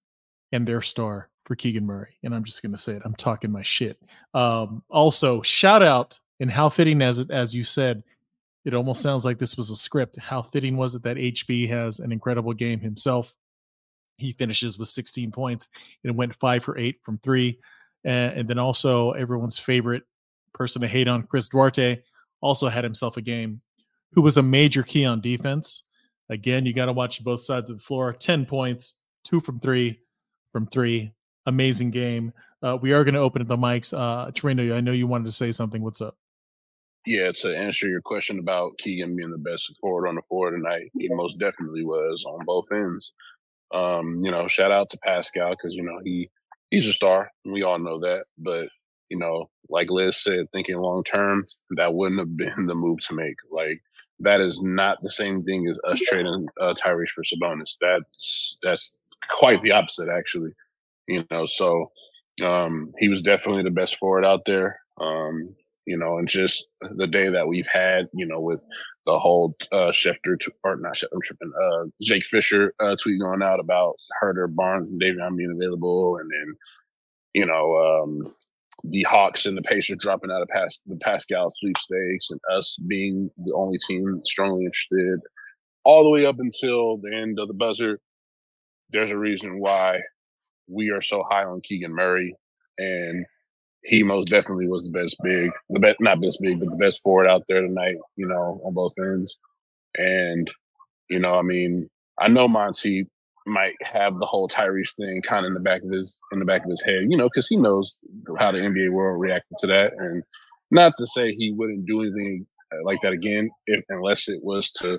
and 0.50 0.66
their 0.66 0.82
star 0.82 1.28
for 1.44 1.54
Keegan 1.54 1.86
Murray. 1.86 2.16
And 2.24 2.34
I'm 2.34 2.42
just 2.42 2.60
going 2.62 2.72
to 2.72 2.78
say 2.78 2.94
it. 2.94 3.02
I'm 3.04 3.14
talking 3.14 3.52
my 3.52 3.62
shit. 3.62 3.96
Um, 4.34 4.82
also, 4.90 5.40
shout 5.40 5.80
out 5.80 6.18
and 6.40 6.50
how 6.50 6.68
fitting 6.68 7.00
as 7.00 7.20
it 7.20 7.30
as 7.30 7.54
you 7.54 7.62
said, 7.62 8.02
it 8.64 8.74
almost 8.74 9.02
sounds 9.02 9.24
like 9.24 9.38
this 9.38 9.56
was 9.56 9.70
a 9.70 9.76
script. 9.76 10.18
How 10.18 10.42
fitting 10.42 10.76
was 10.76 10.96
it 10.96 11.04
that 11.04 11.16
HB 11.16 11.68
has 11.68 12.00
an 12.00 12.10
incredible 12.10 12.54
game 12.54 12.80
himself? 12.80 13.32
He 14.16 14.32
finishes 14.32 14.76
with 14.76 14.88
16 14.88 15.30
points 15.30 15.68
and 16.02 16.16
went 16.16 16.34
five 16.34 16.64
for 16.64 16.76
eight 16.76 16.96
from 17.04 17.18
three. 17.18 17.60
And, 18.02 18.40
and 18.40 18.48
then 18.48 18.58
also 18.58 19.12
everyone's 19.12 19.58
favorite 19.58 20.02
person 20.54 20.82
to 20.82 20.88
hate 20.88 21.06
on, 21.06 21.22
Chris 21.22 21.46
Duarte, 21.46 22.02
also 22.40 22.68
had 22.68 22.82
himself 22.82 23.16
a 23.16 23.22
game 23.22 23.60
who 24.10 24.22
was 24.22 24.36
a 24.36 24.42
major 24.42 24.82
key 24.82 25.04
on 25.04 25.20
defense. 25.20 25.83
Again, 26.30 26.66
you 26.66 26.72
got 26.72 26.86
to 26.86 26.92
watch 26.92 27.22
both 27.22 27.42
sides 27.42 27.70
of 27.70 27.78
the 27.78 27.82
floor. 27.82 28.12
10 28.12 28.46
points, 28.46 28.94
two 29.24 29.40
from 29.40 29.60
three, 29.60 30.00
from 30.52 30.66
three. 30.66 31.12
Amazing 31.46 31.90
game. 31.90 32.32
Uh, 32.62 32.78
we 32.80 32.92
are 32.92 33.04
going 33.04 33.14
to 33.14 33.20
open 33.20 33.42
up 33.42 33.48
the 33.48 33.56
mics. 33.56 33.92
Uh, 33.96 34.30
Torino, 34.32 34.74
I 34.74 34.80
know 34.80 34.92
you 34.92 35.06
wanted 35.06 35.26
to 35.26 35.32
say 35.32 35.52
something. 35.52 35.82
What's 35.82 36.00
up? 36.00 36.16
Yeah, 37.06 37.30
to 37.32 37.54
answer 37.54 37.86
your 37.86 38.00
question 38.00 38.38
about 38.38 38.78
Keegan 38.78 39.14
being 39.14 39.30
the 39.30 39.36
best 39.36 39.70
forward 39.78 40.08
on 40.08 40.14
the 40.14 40.22
floor 40.22 40.50
tonight, 40.50 40.90
he 40.98 41.08
most 41.10 41.38
definitely 41.38 41.84
was 41.84 42.24
on 42.26 42.46
both 42.46 42.66
ends. 42.72 43.12
Um, 43.74 44.24
you 44.24 44.30
know, 44.30 44.48
shout 44.48 44.72
out 44.72 44.88
to 44.90 44.98
Pascal 45.04 45.50
because 45.50 45.74
you 45.74 45.82
know 45.82 46.00
he 46.02 46.30
he's 46.70 46.88
a 46.88 46.92
star. 46.94 47.30
We 47.44 47.62
all 47.62 47.78
know 47.78 48.00
that, 48.00 48.24
but 48.38 48.68
you 49.10 49.18
know, 49.18 49.50
like 49.68 49.90
Liz 49.90 50.16
said, 50.16 50.46
thinking 50.52 50.78
long 50.78 51.04
term, 51.04 51.44
that 51.70 51.92
wouldn't 51.92 52.20
have 52.20 52.36
been 52.36 52.66
the 52.66 52.74
move 52.74 53.00
to 53.00 53.14
make. 53.14 53.36
Like 53.50 53.82
that 54.20 54.40
is 54.40 54.60
not 54.62 54.98
the 55.02 55.10
same 55.10 55.42
thing 55.42 55.66
as 55.68 55.80
us 55.86 56.00
trading 56.00 56.46
uh, 56.60 56.74
Tyrese 56.74 57.08
for 57.08 57.24
Sabonis. 57.24 57.76
That's 57.80 58.58
that's 58.62 58.98
quite 59.38 59.62
the 59.62 59.72
opposite, 59.72 60.08
actually. 60.08 60.50
You 61.08 61.24
know, 61.30 61.46
so 61.46 61.90
um, 62.42 62.92
he 62.98 63.08
was 63.08 63.22
definitely 63.22 63.62
the 63.62 63.70
best 63.70 63.96
forward 63.96 64.24
out 64.24 64.44
there. 64.46 64.80
Um, 65.00 65.54
you 65.86 65.98
know, 65.98 66.18
and 66.18 66.28
just 66.28 66.64
the 66.96 67.06
day 67.06 67.28
that 67.28 67.46
we've 67.46 67.66
had, 67.70 68.08
you 68.14 68.26
know, 68.26 68.40
with 68.40 68.64
the 69.06 69.18
whole 69.18 69.54
uh, 69.70 69.90
Schefter 69.90 70.40
t- 70.40 70.52
or 70.62 70.76
not 70.76 70.94
Schefter, 70.94 71.08
I'm 71.12 71.20
tripping, 71.22 71.52
uh, 71.62 71.84
Jake 72.00 72.24
Fischer 72.24 72.72
uh, 72.80 72.96
tweet 72.96 73.20
going 73.20 73.42
out 73.42 73.60
about 73.60 73.96
Huerter, 74.22 74.54
Barnes, 74.54 74.92
and 74.92 75.00
Davion 75.00 75.36
being 75.36 75.54
available, 75.54 76.16
and 76.16 76.30
then 76.30 76.54
you 77.34 77.44
know 77.44 78.02
um, 78.02 78.34
the 78.90 79.02
Hawks 79.08 79.46
and 79.46 79.56
the 79.56 79.62
Pacers 79.62 79.98
dropping 80.00 80.30
out 80.30 80.42
of 80.42 80.48
Pas- 80.48 80.80
the 80.86 80.96
Pascal 80.96 81.50
sweepstakes, 81.50 82.30
and 82.30 82.40
us 82.52 82.78
being 82.86 83.30
the 83.44 83.54
only 83.54 83.78
team 83.86 84.20
strongly 84.24 84.64
interested, 84.64 85.20
all 85.84 86.04
the 86.04 86.10
way 86.10 86.26
up 86.26 86.38
until 86.38 86.98
the 86.98 87.14
end 87.14 87.38
of 87.38 87.48
the 87.48 87.54
buzzer. 87.54 88.00
There's 88.90 89.10
a 89.10 89.18
reason 89.18 89.58
why 89.60 90.00
we 90.68 90.90
are 90.90 91.00
so 91.00 91.22
high 91.22 91.44
on 91.44 91.60
Keegan 91.62 91.92
Murray, 91.92 92.36
and 92.78 93.24
he 93.84 94.02
most 94.02 94.28
definitely 94.28 94.68
was 94.68 94.84
the 94.84 94.98
best 94.98 95.16
big, 95.22 95.50
the 95.70 95.80
best 95.80 96.00
not 96.00 96.20
best 96.20 96.40
big, 96.40 96.60
but 96.60 96.70
the 96.70 96.76
best 96.76 97.00
forward 97.02 97.28
out 97.28 97.42
there 97.48 97.62
tonight. 97.62 97.96
You 98.16 98.26
know, 98.26 98.60
on 98.64 98.74
both 98.74 98.94
ends, 98.98 99.38
and 99.96 100.50
you 101.08 101.18
know, 101.18 101.34
I 101.34 101.42
mean, 101.42 101.88
I 102.18 102.28
know 102.28 102.48
Monty 102.48 103.06
might 103.46 103.74
have 103.82 104.18
the 104.18 104.26
whole 104.26 104.48
Tyrese 104.48 104.94
thing 104.96 105.22
kind 105.22 105.44
of 105.44 105.50
in 105.50 105.54
the 105.54 105.60
back 105.60 105.82
of 105.82 105.90
his 105.90 106.20
in 106.32 106.38
the 106.38 106.44
back 106.44 106.64
of 106.64 106.70
his 106.70 106.82
head, 106.82 107.04
you 107.08 107.16
know, 107.16 107.28
because 107.28 107.46
he 107.46 107.56
knows 107.56 108.00
how 108.38 108.52
the 108.52 108.58
NBA 108.58 108.90
world 108.90 109.20
reacted 109.20 109.56
to 109.58 109.66
that, 109.66 109.92
and 109.98 110.22
not 110.70 110.94
to 110.98 111.06
say 111.06 111.32
he 111.32 111.52
wouldn't 111.52 111.86
do 111.86 112.02
anything 112.02 112.46
uh, 112.72 112.84
like 112.84 112.98
that 113.02 113.12
again, 113.12 113.50
if, 113.66 113.84
unless 113.88 114.28
it 114.28 114.42
was 114.42 114.70
to 114.72 114.98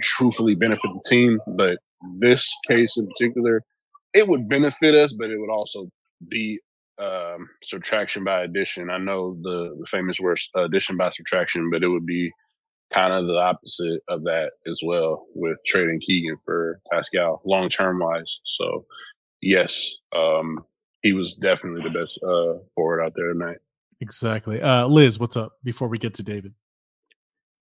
truthfully 0.00 0.54
benefit 0.54 0.90
the 0.94 1.02
team. 1.06 1.40
But 1.46 1.78
this 2.20 2.48
case 2.66 2.96
in 2.96 3.06
particular, 3.08 3.62
it 4.14 4.28
would 4.28 4.48
benefit 4.48 4.94
us, 4.94 5.12
but 5.12 5.30
it 5.30 5.38
would 5.38 5.50
also 5.50 5.90
be 6.28 6.60
um, 6.98 7.48
subtraction 7.64 8.24
by 8.24 8.42
addition. 8.42 8.90
I 8.90 8.98
know 8.98 9.36
the 9.42 9.76
the 9.78 9.86
famous 9.90 10.18
word 10.20 10.40
addition 10.54 10.96
by 10.96 11.10
subtraction, 11.10 11.70
but 11.70 11.82
it 11.82 11.88
would 11.88 12.06
be 12.06 12.32
kind 12.92 13.12
of 13.12 13.26
the 13.26 13.36
opposite 13.36 14.02
of 14.08 14.24
that 14.24 14.52
as 14.66 14.80
well 14.84 15.26
with 15.34 15.58
trading 15.66 16.00
Keegan 16.00 16.36
for 16.44 16.80
Pascal 16.90 17.42
long 17.44 17.68
term 17.68 17.98
wise. 17.98 18.40
So 18.44 18.86
yes, 19.42 19.96
um, 20.16 20.64
he 21.02 21.12
was 21.12 21.34
definitely 21.34 21.82
the 21.82 21.98
best 21.98 22.18
uh, 22.22 22.64
forward 22.74 23.02
out 23.02 23.12
there 23.14 23.32
tonight. 23.32 23.58
Exactly. 24.00 24.62
Uh, 24.62 24.86
Liz, 24.86 25.18
what's 25.18 25.36
up 25.36 25.52
before 25.64 25.88
we 25.88 25.98
get 25.98 26.14
to 26.14 26.22
David? 26.22 26.54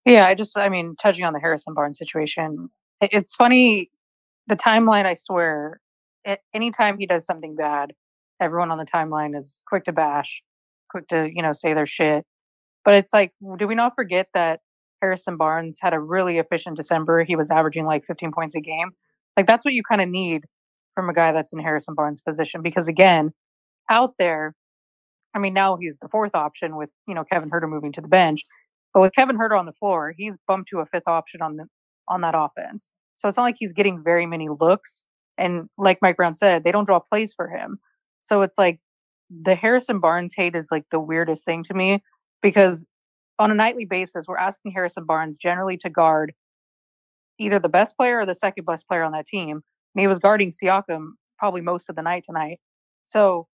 Yeah, 0.05 0.25
I 0.25 0.35
just, 0.35 0.57
I 0.57 0.69
mean, 0.69 0.95
touching 1.01 1.25
on 1.25 1.33
the 1.33 1.39
Harrison 1.39 1.73
Barnes 1.73 1.97
situation, 1.97 2.69
it's 3.01 3.35
funny. 3.35 3.91
The 4.47 4.55
timeline, 4.55 5.05
I 5.05 5.15
swear, 5.15 5.81
it, 6.23 6.39
anytime 6.53 6.97
he 6.97 7.05
does 7.05 7.25
something 7.25 7.55
bad, 7.55 7.91
everyone 8.39 8.71
on 8.71 8.77
the 8.77 8.85
timeline 8.85 9.37
is 9.37 9.59
quick 9.67 9.83
to 9.85 9.91
bash, 9.91 10.41
quick 10.89 11.07
to, 11.09 11.29
you 11.29 11.41
know, 11.41 11.53
say 11.53 11.73
their 11.73 11.85
shit. 11.85 12.25
But 12.85 12.93
it's 12.93 13.11
like, 13.11 13.33
do 13.57 13.67
we 13.67 13.75
not 13.75 13.95
forget 13.95 14.27
that 14.33 14.61
Harrison 15.01 15.37
Barnes 15.37 15.77
had 15.81 15.93
a 15.93 15.99
really 15.99 16.37
efficient 16.37 16.77
December. 16.77 17.23
He 17.23 17.35
was 17.35 17.51
averaging 17.51 17.85
like 17.85 18.05
15 18.05 18.31
points 18.31 18.55
a 18.55 18.61
game. 18.61 18.91
Like 19.35 19.47
that's 19.47 19.63
what 19.63 19.73
you 19.73 19.83
kind 19.83 20.01
of 20.01 20.09
need 20.09 20.45
from 20.95 21.09
a 21.09 21.13
guy 21.13 21.31
that's 21.31 21.53
in 21.53 21.59
Harrison 21.59 21.93
Barnes' 21.93 22.21
position 22.21 22.61
because 22.61 22.87
again, 22.87 23.31
out 23.89 24.15
there, 24.17 24.55
I 25.35 25.39
mean 25.39 25.53
now 25.53 25.77
he's 25.77 25.97
the 26.01 26.09
fourth 26.09 26.33
option 26.33 26.75
with, 26.75 26.89
you 27.07 27.13
know, 27.13 27.23
Kevin 27.23 27.49
Huerter 27.49 27.69
moving 27.69 27.91
to 27.93 28.01
the 28.01 28.07
bench. 28.07 28.43
But 28.93 29.01
with 29.01 29.13
Kevin 29.13 29.37
Huerter 29.37 29.59
on 29.59 29.65
the 29.65 29.73
floor, 29.73 30.13
he's 30.17 30.35
bumped 30.47 30.69
to 30.69 30.79
a 30.79 30.85
fifth 30.85 31.07
option 31.07 31.41
on 31.41 31.57
the 31.57 31.65
on 32.07 32.21
that 32.21 32.33
offense. 32.35 32.89
So 33.17 33.27
it's 33.27 33.37
not 33.37 33.43
like 33.43 33.57
he's 33.59 33.73
getting 33.73 34.01
very 34.03 34.25
many 34.25 34.47
looks. 34.49 35.03
And 35.37 35.69
like 35.77 35.99
Mike 36.01 36.17
Brown 36.17 36.33
said, 36.33 36.63
they 36.63 36.71
don't 36.71 36.85
draw 36.85 36.99
plays 36.99 37.33
for 37.33 37.47
him. 37.47 37.79
So 38.21 38.41
it's 38.41 38.57
like 38.57 38.79
the 39.29 39.55
Harrison 39.55 39.99
Barnes 39.99 40.33
hate 40.35 40.55
is 40.55 40.69
like 40.71 40.85
the 40.91 40.99
weirdest 40.99 41.45
thing 41.45 41.63
to 41.63 41.73
me 41.73 42.03
because 42.41 42.85
on 43.39 43.51
a 43.51 43.55
nightly 43.55 43.85
basis, 43.85 44.25
we're 44.27 44.37
asking 44.37 44.71
Harrison 44.71 45.05
Barnes 45.05 45.37
generally 45.37 45.77
to 45.77 45.89
guard 45.89 46.33
either 47.39 47.59
the 47.59 47.69
best 47.69 47.95
player 47.95 48.19
or 48.19 48.25
the 48.25 48.35
second 48.35 48.65
best 48.65 48.87
player 48.87 49.03
on 49.03 49.11
that 49.11 49.27
team. 49.27 49.61
And 49.95 50.01
he 50.01 50.07
was 50.07 50.19
guarding 50.19 50.51
Siakam 50.51 51.11
probably 51.37 51.61
most 51.61 51.89
of 51.89 51.95
the 51.95 52.01
night 52.01 52.23
tonight. 52.25 52.59
So 53.03 53.47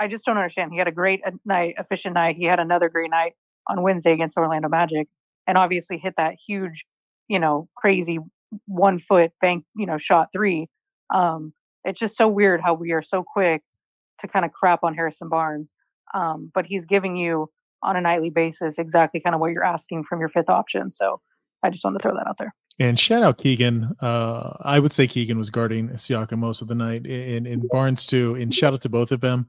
I 0.00 0.08
just 0.08 0.24
don't 0.24 0.36
understand. 0.36 0.72
He 0.72 0.78
had 0.78 0.88
a 0.88 0.92
great 0.92 1.20
uh, 1.24 1.32
night, 1.44 1.74
efficient 1.78 2.14
night. 2.14 2.36
He 2.36 2.44
had 2.44 2.58
another 2.58 2.88
great 2.88 3.10
night 3.10 3.34
on 3.68 3.82
Wednesday 3.82 4.12
against 4.12 4.36
Orlando 4.36 4.68
Magic 4.68 5.06
and 5.46 5.56
obviously 5.56 5.98
hit 5.98 6.14
that 6.16 6.34
huge, 6.34 6.84
you 7.28 7.38
know, 7.38 7.68
crazy 7.76 8.18
one 8.66 8.98
foot 8.98 9.32
bank, 9.40 9.64
you 9.76 9.86
know, 9.86 9.98
shot 9.98 10.28
three. 10.32 10.68
Um, 11.14 11.52
it's 11.84 12.00
just 12.00 12.16
so 12.16 12.28
weird 12.28 12.60
how 12.60 12.74
we 12.74 12.92
are 12.92 13.02
so 13.02 13.22
quick 13.22 13.62
to 14.20 14.28
kind 14.28 14.44
of 14.44 14.52
crap 14.52 14.82
on 14.82 14.94
Harrison 14.94 15.28
Barnes. 15.28 15.72
Um, 16.14 16.50
but 16.52 16.66
he's 16.66 16.84
giving 16.84 17.16
you 17.16 17.48
on 17.82 17.96
a 17.96 18.00
nightly 18.00 18.30
basis 18.30 18.78
exactly 18.78 19.20
kind 19.20 19.34
of 19.34 19.40
what 19.40 19.52
you're 19.52 19.64
asking 19.64 20.04
from 20.04 20.20
your 20.20 20.28
fifth 20.28 20.48
option. 20.48 20.90
So 20.90 21.20
I 21.62 21.70
just 21.70 21.84
want 21.84 21.98
to 21.98 22.02
throw 22.02 22.14
that 22.14 22.26
out 22.26 22.38
there. 22.38 22.54
And 22.78 22.98
shout 22.98 23.22
out 23.22 23.38
Keegan. 23.38 23.94
Uh, 24.00 24.56
I 24.60 24.78
would 24.78 24.92
say 24.92 25.06
Keegan 25.06 25.36
was 25.36 25.50
guarding 25.50 25.90
Siakam 25.90 26.38
most 26.38 26.62
of 26.62 26.68
the 26.68 26.74
night, 26.74 27.06
and, 27.06 27.46
and 27.46 27.68
Barnes 27.68 28.06
too. 28.06 28.36
And 28.36 28.54
shout 28.54 28.72
out 28.72 28.80
to 28.82 28.88
both 28.88 29.12
of 29.12 29.20
them 29.20 29.48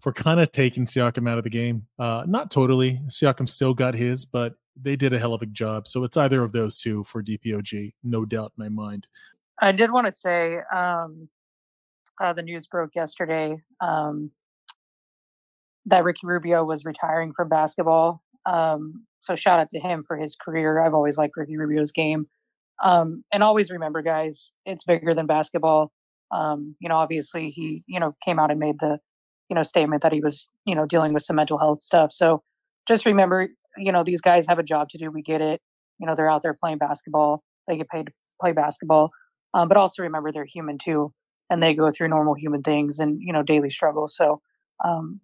for 0.00 0.12
kind 0.12 0.38
of 0.38 0.52
taking 0.52 0.86
Siakam 0.86 1.28
out 1.28 1.38
of 1.38 1.44
the 1.44 1.50
game. 1.50 1.86
Uh, 1.98 2.24
not 2.26 2.50
totally. 2.50 3.00
Siakam 3.08 3.48
still 3.48 3.74
got 3.74 3.94
his, 3.94 4.24
but 4.24 4.54
they 4.80 4.96
did 4.96 5.12
a 5.12 5.18
hell 5.18 5.34
of 5.34 5.42
a 5.42 5.46
job. 5.46 5.88
So 5.88 6.04
it's 6.04 6.16
either 6.16 6.42
of 6.42 6.52
those 6.52 6.78
two 6.78 7.04
for 7.04 7.22
DPOG, 7.22 7.94
no 8.04 8.24
doubt 8.24 8.52
in 8.56 8.64
my 8.64 8.68
mind. 8.68 9.06
I 9.60 9.72
did 9.72 9.92
want 9.92 10.06
to 10.06 10.12
say 10.12 10.58
um, 10.72 11.28
uh, 12.20 12.32
the 12.32 12.42
news 12.42 12.66
broke 12.66 12.94
yesterday. 12.94 13.60
Um, 13.80 14.30
that 15.86 16.04
Ricky 16.04 16.26
Rubio 16.26 16.64
was 16.64 16.84
retiring 16.84 17.32
from 17.34 17.48
basketball. 17.48 18.22
Um, 18.46 19.04
so 19.20 19.34
shout 19.34 19.60
out 19.60 19.70
to 19.70 19.80
him 19.80 20.02
for 20.06 20.16
his 20.16 20.36
career. 20.36 20.80
I've 20.80 20.94
always 20.94 21.18
liked 21.18 21.36
Ricky 21.36 21.56
Rubio's 21.56 21.92
game. 21.92 22.26
Um, 22.82 23.24
and 23.32 23.42
always 23.42 23.70
remember, 23.70 24.02
guys, 24.02 24.52
it's 24.64 24.84
bigger 24.84 25.14
than 25.14 25.26
basketball. 25.26 25.92
Um, 26.32 26.76
you 26.80 26.88
know, 26.88 26.96
obviously 26.96 27.50
he, 27.50 27.84
you 27.86 28.00
know, 28.00 28.14
came 28.24 28.38
out 28.38 28.50
and 28.50 28.60
made 28.60 28.76
the, 28.80 28.98
you 29.48 29.56
know, 29.56 29.62
statement 29.62 30.02
that 30.02 30.12
he 30.12 30.20
was, 30.20 30.48
you 30.64 30.74
know, 30.74 30.86
dealing 30.86 31.12
with 31.12 31.22
some 31.22 31.36
mental 31.36 31.58
health 31.58 31.82
stuff. 31.82 32.12
So 32.12 32.42
just 32.88 33.04
remember, 33.04 33.48
you 33.76 33.92
know, 33.92 34.02
these 34.04 34.20
guys 34.20 34.46
have 34.46 34.58
a 34.58 34.62
job 34.62 34.88
to 34.90 34.98
do. 34.98 35.10
We 35.10 35.22
get 35.22 35.40
it. 35.40 35.60
You 35.98 36.06
know, 36.06 36.14
they're 36.14 36.30
out 36.30 36.42
there 36.42 36.56
playing 36.58 36.78
basketball. 36.78 37.42
They 37.68 37.76
get 37.76 37.88
paid 37.88 38.06
to 38.06 38.12
play 38.40 38.52
basketball. 38.52 39.10
Um, 39.52 39.68
but 39.68 39.76
also 39.76 40.02
remember 40.02 40.32
they're 40.32 40.44
human 40.44 40.78
too, 40.78 41.12
and 41.50 41.62
they 41.62 41.74
go 41.74 41.90
through 41.90 42.08
normal 42.08 42.34
human 42.34 42.62
things 42.62 42.98
and 42.98 43.20
you 43.20 43.32
know 43.32 43.42
daily 43.42 43.70
struggles. 43.70 44.14
So 44.16 44.40
um, 44.84 45.20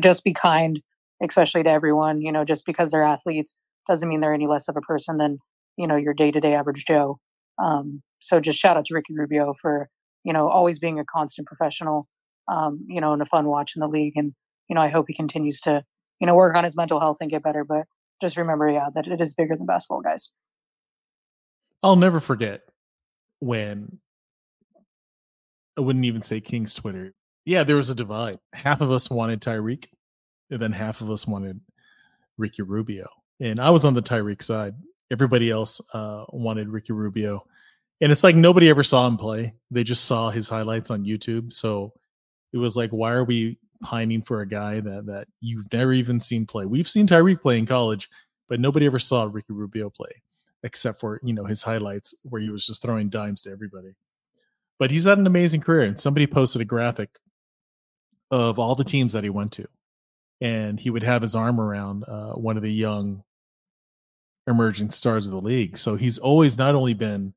just 0.00 0.24
be 0.24 0.34
kind, 0.34 0.80
especially 1.22 1.62
to 1.62 1.70
everyone. 1.70 2.20
You 2.20 2.32
know, 2.32 2.44
just 2.44 2.66
because 2.66 2.90
they're 2.90 3.04
athletes 3.04 3.54
doesn't 3.88 4.08
mean 4.08 4.20
they're 4.20 4.34
any 4.34 4.46
less 4.46 4.68
of 4.68 4.76
a 4.76 4.80
person 4.80 5.16
than 5.16 5.38
you 5.76 5.86
know 5.86 5.96
your 5.96 6.14
day 6.14 6.30
to 6.30 6.40
day 6.40 6.54
average 6.54 6.84
Joe. 6.86 7.18
Um, 7.62 8.02
so 8.20 8.40
just 8.40 8.58
shout 8.58 8.76
out 8.76 8.84
to 8.86 8.94
Ricky 8.94 9.14
Rubio 9.14 9.54
for 9.60 9.88
you 10.24 10.32
know 10.32 10.48
always 10.48 10.78
being 10.78 10.98
a 10.98 11.04
constant 11.04 11.46
professional. 11.46 12.08
Um, 12.48 12.84
you 12.86 13.00
know, 13.00 13.12
and 13.12 13.22
a 13.22 13.26
fun 13.26 13.46
watch 13.46 13.72
in 13.74 13.80
the 13.80 13.88
league, 13.88 14.14
and 14.16 14.32
you 14.68 14.74
know 14.74 14.80
I 14.80 14.88
hope 14.88 15.06
he 15.08 15.14
continues 15.14 15.60
to 15.62 15.82
you 16.20 16.26
know 16.26 16.34
work 16.34 16.56
on 16.56 16.64
his 16.64 16.76
mental 16.76 17.00
health 17.00 17.18
and 17.20 17.30
get 17.30 17.42
better. 17.42 17.64
But 17.64 17.86
just 18.20 18.36
remember, 18.36 18.68
yeah, 18.68 18.88
that 18.94 19.06
it 19.06 19.20
is 19.20 19.34
bigger 19.34 19.56
than 19.56 19.66
basketball, 19.66 20.00
guys. 20.00 20.30
I'll 21.82 21.96
never 21.96 22.20
forget 22.20 22.62
when 23.40 23.98
I 25.76 25.82
wouldn't 25.82 26.04
even 26.04 26.22
say 26.22 26.40
King's 26.40 26.74
Twitter 26.74 27.14
yeah, 27.46 27.62
there 27.62 27.76
was 27.76 27.90
a 27.90 27.94
divide. 27.94 28.38
Half 28.52 28.80
of 28.80 28.90
us 28.90 29.08
wanted 29.08 29.40
Tyreke, 29.40 29.86
and 30.50 30.60
then 30.60 30.72
half 30.72 31.00
of 31.00 31.10
us 31.10 31.26
wanted 31.26 31.60
Ricky 32.36 32.62
Rubio. 32.62 33.08
And 33.40 33.60
I 33.60 33.70
was 33.70 33.84
on 33.84 33.94
the 33.94 34.02
Tyreke 34.02 34.42
side. 34.42 34.74
Everybody 35.10 35.50
else 35.50 35.80
uh, 35.94 36.24
wanted 36.30 36.68
Ricky 36.68 36.92
Rubio. 36.92 37.46
And 38.00 38.10
it's 38.10 38.24
like 38.24 38.34
nobody 38.34 38.68
ever 38.68 38.82
saw 38.82 39.06
him 39.06 39.16
play. 39.16 39.54
They 39.70 39.84
just 39.84 40.04
saw 40.04 40.30
his 40.30 40.48
highlights 40.48 40.90
on 40.90 41.04
YouTube. 41.04 41.52
So 41.52 41.92
it 42.52 42.58
was 42.58 42.76
like, 42.76 42.90
why 42.90 43.12
are 43.12 43.24
we 43.24 43.58
pining 43.80 44.22
for 44.22 44.40
a 44.40 44.48
guy 44.48 44.80
that 44.80 45.06
that 45.06 45.28
you've 45.40 45.72
never 45.72 45.92
even 45.92 46.18
seen 46.18 46.46
play? 46.46 46.66
We've 46.66 46.88
seen 46.88 47.06
Tyreke 47.06 47.40
play 47.40 47.58
in 47.58 47.66
college, 47.66 48.10
but 48.48 48.58
nobody 48.58 48.86
ever 48.86 48.98
saw 48.98 49.28
Ricky 49.30 49.52
Rubio 49.52 49.88
play, 49.88 50.22
except 50.64 50.98
for 50.98 51.20
you 51.22 51.32
know 51.32 51.44
his 51.44 51.62
highlights 51.62 52.14
where 52.24 52.40
he 52.40 52.50
was 52.50 52.66
just 52.66 52.82
throwing 52.82 53.08
dimes 53.08 53.42
to 53.42 53.50
everybody. 53.50 53.94
But 54.78 54.90
he's 54.90 55.04
had 55.04 55.18
an 55.18 55.26
amazing 55.26 55.60
career. 55.60 55.82
And 55.82 55.98
somebody 55.98 56.26
posted 56.26 56.60
a 56.60 56.66
graphic 56.66 57.10
of 58.30 58.58
all 58.58 58.74
the 58.74 58.84
teams 58.84 59.12
that 59.12 59.24
he 59.24 59.30
went 59.30 59.52
to, 59.52 59.66
and 60.40 60.80
he 60.80 60.90
would 60.90 61.02
have 61.02 61.22
his 61.22 61.34
arm 61.34 61.60
around 61.60 62.04
uh, 62.04 62.32
one 62.32 62.56
of 62.56 62.62
the 62.62 62.72
young 62.72 63.22
emerging 64.46 64.90
stars 64.90 65.26
of 65.26 65.32
the 65.32 65.40
league. 65.40 65.78
So 65.78 65.96
he's 65.96 66.18
always 66.18 66.56
not 66.56 66.74
only 66.74 66.94
been, 66.94 67.34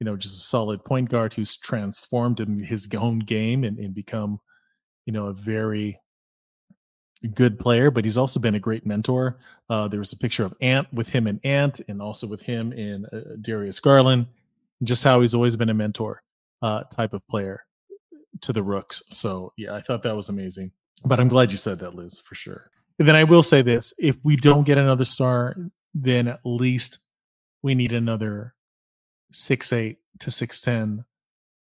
you 0.00 0.04
know, 0.04 0.16
just 0.16 0.36
a 0.36 0.46
solid 0.46 0.84
point 0.84 1.08
guard 1.08 1.34
who's 1.34 1.56
transformed 1.56 2.40
in 2.40 2.64
his 2.64 2.88
own 2.96 3.20
game 3.20 3.64
and, 3.64 3.78
and 3.78 3.94
become, 3.94 4.40
you 5.06 5.12
know, 5.12 5.26
a 5.26 5.32
very 5.32 5.98
good 7.34 7.58
player, 7.58 7.90
but 7.90 8.04
he's 8.04 8.16
also 8.16 8.40
been 8.40 8.54
a 8.54 8.60
great 8.60 8.84
mentor. 8.84 9.38
Uh, 9.70 9.88
there 9.88 10.00
was 10.00 10.12
a 10.12 10.18
picture 10.18 10.44
of 10.44 10.54
Ant 10.60 10.92
with 10.92 11.10
him 11.10 11.26
and 11.26 11.40
Ant, 11.44 11.80
and 11.88 12.02
also 12.02 12.26
with 12.26 12.42
him 12.42 12.72
in 12.72 13.06
uh, 13.06 13.36
Darius 13.40 13.80
Garland. 13.80 14.26
Just 14.82 15.04
how 15.04 15.20
he's 15.20 15.34
always 15.34 15.54
been 15.54 15.70
a 15.70 15.74
mentor 15.74 16.22
uh, 16.60 16.82
type 16.84 17.12
of 17.12 17.26
player 17.28 17.64
to 18.42 18.52
the 18.52 18.62
Rooks. 18.62 19.02
So 19.10 19.52
yeah, 19.56 19.74
I 19.74 19.80
thought 19.80 20.02
that 20.02 20.16
was 20.16 20.28
amazing. 20.28 20.72
But 21.04 21.18
I'm 21.18 21.28
glad 21.28 21.50
you 21.50 21.58
said 21.58 21.78
that, 21.80 21.94
Liz, 21.94 22.20
for 22.20 22.34
sure. 22.34 22.70
And 22.98 23.08
then 23.08 23.16
I 23.16 23.24
will 23.24 23.42
say 23.42 23.62
this: 23.62 23.92
if 23.98 24.16
we 24.22 24.36
don't 24.36 24.64
get 24.64 24.78
another 24.78 25.04
star, 25.04 25.56
then 25.94 26.28
at 26.28 26.40
least 26.44 26.98
we 27.62 27.74
need 27.74 27.92
another 27.92 28.54
six 29.32 29.72
eight 29.72 29.98
to 30.20 30.30
six 30.30 30.60
ten 30.60 31.04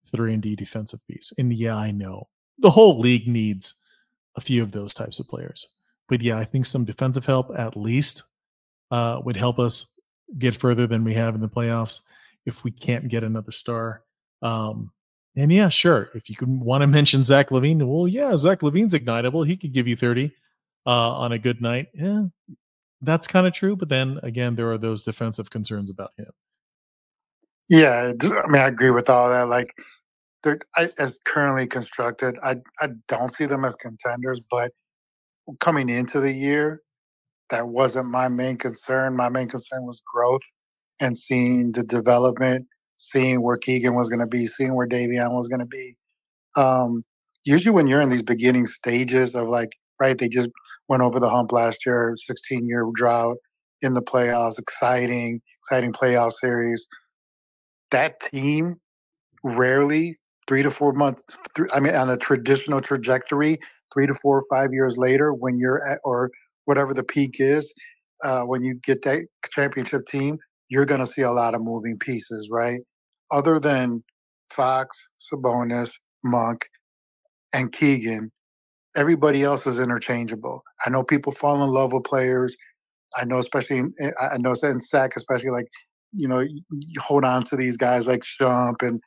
three 0.09 0.33
and 0.33 0.41
D 0.41 0.55
defensive 0.55 1.05
piece. 1.07 1.33
And 1.37 1.53
yeah, 1.53 1.75
I 1.75 1.91
know 1.91 2.29
the 2.57 2.71
whole 2.71 2.99
league 2.99 3.27
needs 3.27 3.75
a 4.35 4.41
few 4.41 4.63
of 4.63 4.71
those 4.71 4.93
types 4.93 5.19
of 5.19 5.27
players. 5.27 5.67
But 6.07 6.21
yeah, 6.21 6.37
I 6.37 6.45
think 6.45 6.65
some 6.65 6.85
defensive 6.85 7.25
help 7.25 7.51
at 7.57 7.75
least 7.75 8.23
uh, 8.91 9.19
would 9.23 9.35
help 9.35 9.59
us 9.59 9.99
get 10.37 10.55
further 10.55 10.87
than 10.87 11.03
we 11.03 11.13
have 11.13 11.35
in 11.35 11.41
the 11.41 11.49
playoffs 11.49 12.01
if 12.45 12.63
we 12.63 12.71
can't 12.71 13.09
get 13.09 13.23
another 13.23 13.51
star. 13.51 14.03
Um, 14.41 14.91
and 15.37 15.51
yeah, 15.53 15.69
sure. 15.69 16.09
If 16.15 16.29
you 16.29 16.35
want 16.41 16.81
to 16.81 16.87
mention 16.87 17.23
Zach 17.23 17.49
LaVine, 17.51 17.87
well, 17.87 18.07
yeah, 18.07 18.35
Zach 18.35 18.61
LaVine's 18.61 18.93
ignitable. 18.93 19.47
He 19.47 19.55
could 19.55 19.71
give 19.71 19.87
you 19.87 19.95
30 19.95 20.31
uh, 20.85 20.89
on 20.89 21.31
a 21.31 21.37
good 21.37 21.61
night. 21.61 21.87
Yeah, 21.93 22.23
that's 23.01 23.27
kind 23.27 23.45
of 23.45 23.53
true. 23.53 23.75
But 23.75 23.89
then 23.89 24.19
again, 24.23 24.55
there 24.55 24.71
are 24.71 24.77
those 24.79 25.03
defensive 25.03 25.51
concerns 25.51 25.91
about 25.91 26.11
him. 26.17 26.31
Yeah, 27.69 28.13
I 28.23 28.47
mean, 28.47 28.61
I 28.61 28.67
agree 28.67 28.91
with 28.91 29.09
all 29.09 29.29
that. 29.29 29.47
Like, 29.47 29.67
they're 30.43 30.59
I, 30.75 30.89
as 30.97 31.19
currently 31.25 31.67
constructed, 31.67 32.35
I 32.43 32.57
I 32.79 32.89
don't 33.07 33.33
see 33.33 33.45
them 33.45 33.65
as 33.65 33.75
contenders. 33.75 34.41
But 34.49 34.71
coming 35.59 35.89
into 35.89 36.19
the 36.19 36.31
year, 36.31 36.81
that 37.49 37.67
wasn't 37.67 38.09
my 38.09 38.27
main 38.29 38.57
concern. 38.57 39.15
My 39.15 39.29
main 39.29 39.47
concern 39.47 39.85
was 39.85 40.01
growth 40.11 40.41
and 40.99 41.17
seeing 41.17 41.73
the 41.73 41.83
development, 41.83 42.67
seeing 42.97 43.41
where 43.41 43.57
Keegan 43.57 43.95
was 43.95 44.09
going 44.09 44.19
to 44.19 44.27
be, 44.27 44.47
seeing 44.47 44.75
where 44.75 44.87
Davion 44.87 45.33
was 45.33 45.47
going 45.47 45.59
to 45.59 45.65
be. 45.65 45.95
Um, 46.55 47.03
usually, 47.45 47.73
when 47.73 47.87
you're 47.87 48.01
in 48.01 48.09
these 48.09 48.23
beginning 48.23 48.67
stages 48.67 49.35
of 49.35 49.47
like, 49.47 49.71
right, 49.99 50.17
they 50.17 50.27
just 50.27 50.49
went 50.89 51.03
over 51.03 51.19
the 51.19 51.29
hump 51.29 51.51
last 51.51 51.85
year, 51.85 52.15
16 52.25 52.67
year 52.67 52.85
drought 52.95 53.37
in 53.81 53.93
the 53.93 54.01
playoffs, 54.01 54.59
exciting, 54.59 55.41
exciting 55.61 55.93
playoff 55.93 56.33
series. 56.33 56.87
That 57.91 58.19
team 58.19 58.77
rarely 59.43 60.17
three 60.47 60.63
to 60.63 60.71
four 60.71 60.93
months 60.93 61.23
th- 61.55 61.69
i 61.73 61.79
mean 61.79 61.95
on 61.95 62.09
a 62.09 62.17
traditional 62.17 62.81
trajectory 62.81 63.57
three 63.93 64.07
to 64.07 64.13
four 64.13 64.39
or 64.39 64.43
five 64.49 64.73
years 64.73 64.97
later 64.97 65.33
when 65.33 65.59
you're 65.59 65.85
at 65.87 65.99
or 66.03 66.31
whatever 66.65 66.93
the 66.93 67.03
peak 67.03 67.35
is 67.39 67.71
uh, 68.23 68.41
when 68.41 68.63
you 68.63 68.73
get 68.83 69.03
that 69.03 69.21
championship 69.51 70.05
team 70.07 70.37
you're 70.69 70.85
going 70.85 70.99
to 70.99 71.07
see 71.07 71.21
a 71.21 71.31
lot 71.31 71.55
of 71.55 71.61
moving 71.61 71.97
pieces 71.97 72.49
right 72.51 72.81
other 73.31 73.59
than 73.59 74.03
fox 74.49 75.09
sabonis 75.19 75.91
monk 76.23 76.67
and 77.53 77.71
keegan 77.71 78.31
everybody 78.95 79.43
else 79.43 79.65
is 79.67 79.79
interchangeable 79.79 80.63
i 80.85 80.89
know 80.89 81.03
people 81.03 81.31
fall 81.31 81.63
in 81.63 81.69
love 81.69 81.93
with 81.93 82.03
players 82.03 82.55
i 83.17 83.25
know 83.25 83.37
especially 83.37 83.77
in, 83.77 83.91
i 84.21 84.37
know 84.37 84.55
in 84.63 84.79
sac 84.79 85.15
especially 85.15 85.49
like 85.49 85.67
you 86.13 86.27
know 86.27 86.39
you 86.39 87.01
hold 87.01 87.25
on 87.25 87.41
to 87.41 87.55
these 87.55 87.77
guys 87.77 88.07
like 88.07 88.23
Shump 88.23 88.81
and 88.81 89.01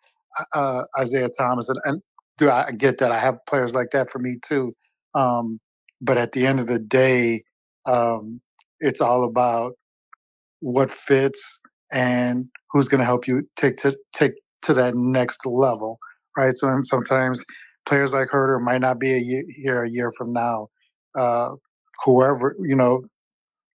uh, 0.55 0.83
Isaiah 0.99 1.29
Thomas, 1.37 1.69
and, 1.69 1.79
and 1.85 2.03
do 2.39 2.51
I 2.51 2.71
get 2.73 2.99
that? 2.99 3.13
I 3.13 3.19
have 3.19 3.37
players 3.47 3.75
like 3.75 3.91
that 3.91 4.11
for 4.11 4.19
me 4.19 4.37
too. 4.47 4.75
Um, 5.15 5.61
but 6.01 6.19
at 6.19 6.33
the 6.33 6.47
end 6.47 6.61
of 6.61 6.67
the 6.67 6.79
day, 6.79 7.45
um, 7.87 8.41
it's 8.81 9.01
all 9.01 9.25
about 9.25 9.73
what 10.61 10.91
fits 10.91 11.41
and 11.93 12.47
who's 12.71 12.89
going 12.89 13.01
to 13.01 13.05
help 13.05 13.27
you 13.27 13.49
take 13.57 13.77
to 13.79 13.97
take 14.15 14.35
to 14.63 14.75
that 14.75 14.95
next 14.95 15.45
level, 15.47 15.99
right? 16.37 16.55
So 16.55 16.69
and 16.69 16.87
sometimes 16.87 17.45
players 17.87 18.13
like 18.13 18.29
Huerter 18.29 18.61
might 18.61 18.81
not 18.81 18.99
be 19.01 19.13
a 19.13 19.19
year, 19.19 19.45
here 19.57 19.83
a 19.83 19.91
year 19.91 20.13
from 20.17 20.33
now. 20.33 20.69
Uh, 21.17 21.51
whoever 22.05 22.57
you 22.61 22.77
know, 22.77 23.03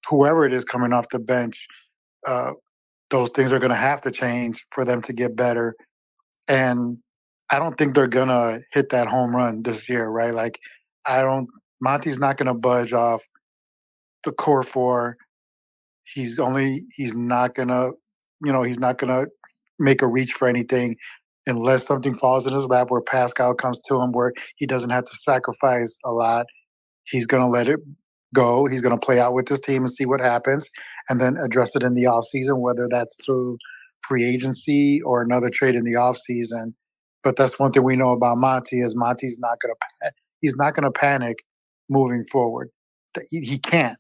whoever 0.08 0.46
it 0.46 0.54
is 0.54 0.66
coming 0.66 0.94
off 0.94 1.10
the 1.10 1.20
bench, 1.20 1.68
uh, 2.28 2.52
those 3.10 3.30
things 3.32 3.52
are 3.52 3.60
going 3.60 3.72
to 3.72 3.76
have 3.76 4.02
to 4.02 4.12
change 4.12 4.66
for 4.72 4.86
them 4.86 5.02
to 5.02 5.14
get 5.14 5.36
better 5.36 5.76
and 6.48 6.98
I 7.52 7.60
don't 7.60 7.78
think 7.78 7.94
they're 7.94 8.08
gonna 8.08 8.62
hit 8.72 8.90
that 8.90 9.08
home 9.08 9.36
run 9.36 9.64
this 9.64 9.90
year, 9.90 10.08
right? 10.08 10.34
Like, 10.34 10.60
I 11.06 11.22
don't. 11.22 11.48
Monty's 11.82 12.18
not 12.20 12.38
gonna 12.38 12.54
budge 12.54 12.94
off 12.94 13.24
the 14.24 14.32
core 14.32 14.64
four. 14.64 15.18
He's 16.14 16.40
only. 16.40 16.86
He's 16.96 17.14
not 17.16 17.56
gonna. 17.56 17.92
You 18.44 18.52
know, 18.52 18.64
he's 18.64 18.80
not 18.80 18.98
gonna 18.98 19.26
make 19.80 20.02
a 20.02 20.08
reach 20.08 20.34
for 20.34 20.48
anything 20.48 20.96
unless 21.48 21.86
something 21.86 22.16
falls 22.16 22.48
in 22.48 22.54
his 22.54 22.68
lap 22.68 22.90
where 22.90 23.02
Pascal 23.02 23.54
comes 23.54 23.80
to 23.88 24.02
him 24.02 24.12
where 24.12 24.34
he 24.56 24.66
doesn't 24.66 24.90
have 24.90 25.06
to 25.06 25.16
sacrifice 25.18 25.98
a 26.06 26.12
lot. 26.12 26.46
He's 27.06 27.26
gonna 27.26 27.50
let 27.50 27.68
it 27.70 27.80
go. 28.34 28.66
He's 28.66 28.82
gonna 28.82 28.98
play 28.98 29.20
out 29.20 29.34
with 29.34 29.48
his 29.48 29.60
team 29.60 29.84
and 29.84 29.94
see 29.94 30.06
what 30.06 30.22
happens, 30.22 30.70
and 31.10 31.22
then 31.22 31.38
address 31.38 31.76
it 31.76 31.84
in 31.84 31.94
the 31.94 32.06
off 32.08 32.26
season, 32.26 32.62
whether 32.62 32.88
that's 32.90 33.16
through 33.26 33.58
free 34.08 34.24
agency 34.24 35.02
or 35.02 35.22
another 35.22 35.50
trade 35.50 35.76
in 35.76 35.84
the 35.84 35.94
offseason. 35.94 36.74
But 37.24 37.36
that's 37.36 37.58
one 37.60 37.72
thing 37.72 37.84
we 37.84 37.96
know 37.96 38.12
about 38.12 38.38
Monty 38.38 38.82
is 38.82 38.96
Monty's 38.96 39.40
not 39.40 39.58
to 39.62 40.12
he's 40.42 40.56
not 40.56 40.76
to 40.76 40.92
panic 40.92 41.44
moving 41.90 42.24
forward. 42.24 42.70
He 43.32 43.58
can't. 43.58 43.98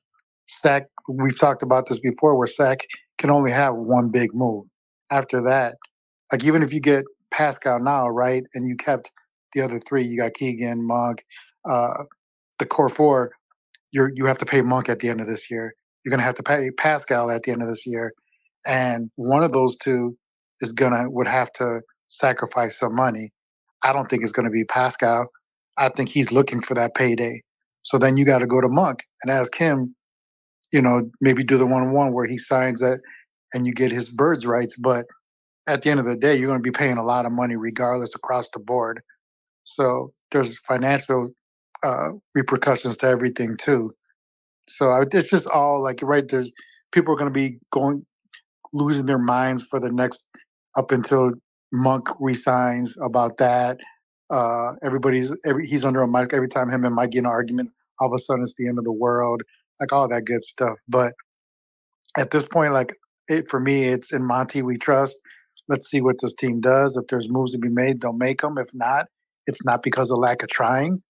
Sac, 0.48 0.86
we've 1.10 1.40
talked 1.40 1.64
about 1.64 1.88
this 1.88 2.00
before, 2.00 2.38
where 2.38 2.48
Sac 2.48 2.80
can 3.18 3.30
only 3.32 3.52
have 3.52 3.76
one 3.76 4.10
big 4.10 4.34
move. 4.34 4.68
After 5.12 5.42
that, 5.44 5.76
like 6.32 6.44
even 6.44 6.64
if 6.64 6.74
you 6.74 6.82
get 6.82 7.06
Pascal 7.32 7.80
now, 7.80 8.10
right, 8.10 8.44
and 8.56 8.68
you 8.68 8.76
kept 8.78 9.12
the 9.54 9.62
other 9.62 9.80
three, 9.80 10.04
you 10.04 10.18
got 10.18 10.34
Keegan, 10.36 10.86
Monk, 10.86 11.26
uh, 11.66 12.06
the 12.60 12.66
core 12.66 12.90
four. 12.90 13.32
You're 13.92 14.12
you 14.16 14.26
have 14.26 14.40
to 14.40 14.46
pay 14.46 14.62
Monk 14.62 14.90
at 14.90 15.00
the 15.00 15.10
end 15.10 15.22
of 15.22 15.28
this 15.28 15.52
year. 15.52 15.74
You're 16.04 16.12
going 16.12 16.20
to 16.20 16.26
have 16.26 16.36
to 16.36 16.44
pay 16.44 16.72
Pascal 16.72 17.32
at 17.32 17.44
the 17.44 17.52
end 17.52 17.62
of 17.64 17.70
this 17.70 17.86
year 17.88 18.14
and 18.66 19.12
one 19.16 19.44
of 19.44 19.52
those 19.52 19.76
two 19.78 20.18
is 20.62 20.72
gonna 20.72 21.10
would 21.10 21.28
have 21.28 21.52
to 21.54 21.82
sacrifice 22.08 22.80
some 22.80 22.96
money. 22.96 23.32
I 23.84 23.94
don't 23.94 24.10
think 24.10 24.24
it's 24.24 24.32
gonna 24.32 24.52
be 24.52 24.66
Pascal. 24.66 25.28
I 25.78 25.90
think 25.90 26.10
he's 26.10 26.32
looking 26.32 26.62
for 26.62 26.76
that 26.76 26.96
payday. 26.96 27.42
So 27.84 27.98
then 27.98 28.18
you 28.18 28.26
got 28.26 28.40
to 28.40 28.48
go 28.48 28.62
to 28.62 28.70
Monk 28.70 29.02
and 29.24 29.32
ask 29.32 29.56
him, 29.56 29.96
you 30.76 30.82
know, 30.82 31.10
maybe 31.22 31.42
do 31.42 31.58
the 31.58 31.66
one 31.66 31.84
on 31.84 31.94
one 31.94 32.12
where 32.12 32.28
he 32.28 32.38
signs 32.38 32.82
that 32.82 33.00
and 33.54 33.66
you 33.66 33.74
get 33.74 33.94
his 33.94 34.10
birds 34.10 34.46
rights. 34.46 34.76
But 34.76 35.06
at 35.68 35.82
the 35.82 35.90
end 35.90 36.02
of 36.02 36.06
the 36.06 36.18
day, 36.18 36.36
you're 36.36 36.50
going 36.50 36.60
to 36.60 36.72
be 36.72 36.78
paying 36.78 36.98
a 36.98 37.04
lot 37.04 37.26
of 37.26 37.32
money 37.32 37.56
regardless 37.56 38.14
across 38.14 38.50
the 38.50 38.60
board. 38.60 39.02
So 39.64 40.12
there's 40.32 40.60
financial 40.60 41.30
uh, 41.82 42.10
repercussions 42.34 42.98
to 42.98 43.08
everything 43.08 43.56
too. 43.56 43.96
So 44.68 45.02
it's 45.02 45.30
just 45.30 45.48
all 45.48 45.82
like 45.82 46.02
right. 46.02 46.28
There's 46.28 46.52
people 46.92 47.14
are 47.14 47.18
going 47.18 47.32
to 47.32 47.40
be 47.40 47.58
going 47.72 48.04
losing 48.74 49.06
their 49.06 49.18
minds 49.18 49.64
for 49.64 49.80
the 49.80 49.90
next 49.90 50.28
up 50.76 50.92
until 50.92 51.32
Monk 51.72 52.10
resigns 52.20 52.94
about 53.02 53.38
that. 53.38 53.80
Uh, 54.30 54.74
everybody's 54.84 55.38
every 55.46 55.68
he's 55.68 55.86
under 55.86 56.02
a 56.02 56.08
mic 56.08 56.34
every 56.34 56.50
time 56.50 56.70
him 56.70 56.84
and 56.84 56.96
Mike 56.96 57.12
get 57.12 57.20
an 57.20 57.28
argument. 57.28 57.70
All 58.00 58.14
of 58.14 58.20
a 58.20 58.22
sudden, 58.22 58.44
it's 58.44 58.56
the 58.56 58.68
end 58.68 58.78
of 58.78 58.84
the 58.84 58.92
world, 58.92 59.42
like 59.80 59.92
all 59.92 60.08
that 60.08 60.26
good 60.26 60.44
stuff. 60.44 60.78
But 60.88 61.14
at 62.18 62.32
this 62.32 62.46
point, 62.46 62.74
like 62.74 62.94
it 63.28 63.48
for 63.48 63.60
me, 63.60 63.86
it's 63.86 64.12
in 64.14 64.26
Monty 64.26 64.62
we 64.62 64.78
trust. 64.78 65.16
Let's 65.68 65.90
see 65.90 66.02
what 66.02 66.18
this 66.22 66.34
team 66.36 66.62
does. 66.62 66.96
If 66.96 67.08
there's 67.08 67.30
moves 67.30 67.54
to 67.54 67.58
be 67.58 67.70
made, 67.70 68.00
don't 68.00 68.18
make 68.18 68.42
them. 68.42 68.58
If 68.58 68.70
not, 68.74 69.08
it's 69.48 69.64
not 69.66 69.82
because 69.82 70.12
of 70.12 70.20
lack 70.20 70.44
of 70.44 70.50
trying. 70.50 71.02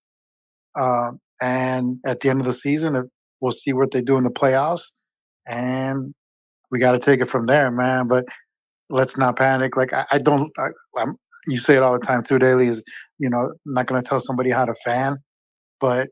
Uh, 0.75 1.11
and 1.41 1.99
at 2.05 2.21
the 2.21 2.29
end 2.29 2.39
of 2.39 2.45
the 2.45 2.53
season, 2.53 3.09
we'll 3.41 3.51
see 3.51 3.73
what 3.73 3.91
they 3.91 4.01
do 4.01 4.17
in 4.17 4.23
the 4.23 4.29
playoffs. 4.29 4.83
And 5.45 6.13
we 6.71 6.79
got 6.79 6.93
to 6.93 6.99
take 6.99 7.19
it 7.19 7.25
from 7.25 7.47
there, 7.47 7.69
man. 7.69 8.07
But 8.07 8.25
let's 8.89 9.17
not 9.17 9.37
panic. 9.37 9.75
Like 9.75 9.93
I, 9.93 10.05
I 10.11 10.17
don't. 10.19 10.51
I, 10.57 11.05
you 11.47 11.57
say 11.57 11.75
it 11.75 11.83
all 11.83 11.93
the 11.93 12.05
time 12.05 12.23
too. 12.23 12.39
Daily 12.39 12.67
is 12.67 12.83
you 13.19 13.29
know 13.29 13.39
I'm 13.39 13.73
not 13.73 13.87
going 13.87 14.01
to 14.01 14.07
tell 14.07 14.19
somebody 14.19 14.49
how 14.49 14.65
to 14.65 14.73
fan, 14.85 15.17
but 15.79 16.09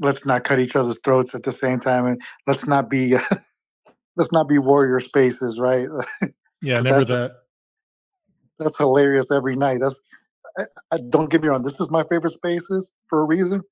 let's 0.00 0.24
not 0.24 0.44
cut 0.44 0.60
each 0.60 0.76
other's 0.76 0.98
throats 1.04 1.34
at 1.34 1.42
the 1.42 1.52
same 1.52 1.80
time, 1.80 2.06
and 2.06 2.20
let's 2.46 2.66
not 2.66 2.90
be 2.90 3.16
let's 4.16 4.32
not 4.32 4.48
be 4.48 4.58
warrior 4.58 5.00
spaces, 5.00 5.58
right? 5.58 5.88
Yeah, 6.60 6.80
never 6.80 7.04
that. 7.04 7.36
That's 8.58 8.76
hilarious 8.76 9.30
every 9.30 9.54
night. 9.54 9.78
That's 9.80 9.94
I, 10.58 10.62
I, 10.90 10.98
don't 11.10 11.30
get 11.30 11.40
me 11.40 11.46
wrong. 11.46 11.62
This 11.62 11.78
is 11.78 11.88
my 11.88 12.02
favorite 12.02 12.32
spaces 12.32 12.92
for 13.08 13.20
a 13.20 13.24
reason. 13.24 13.62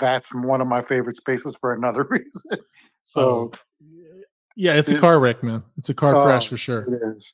That's 0.00 0.26
one 0.34 0.60
of 0.60 0.66
my 0.66 0.82
favorite 0.82 1.14
spaces 1.14 1.54
for 1.54 1.72
another 1.72 2.02
reason. 2.10 2.58
So. 3.04 3.22
Oh 3.30 3.52
yeah, 4.56 4.74
it's 4.74 4.90
a 4.90 4.98
car 4.98 5.20
wreck, 5.20 5.42
man. 5.42 5.62
It's 5.78 5.88
a 5.88 5.94
car 5.94 6.14
oh, 6.14 6.24
crash 6.24 6.48
for 6.48 6.56
sure. 6.56 6.82
It 6.82 7.14
is. 7.14 7.32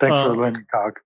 Thanks 0.00 0.14
uh, 0.14 0.24
for 0.24 0.36
letting 0.36 0.60
me 0.60 0.66
talk. 0.72 1.00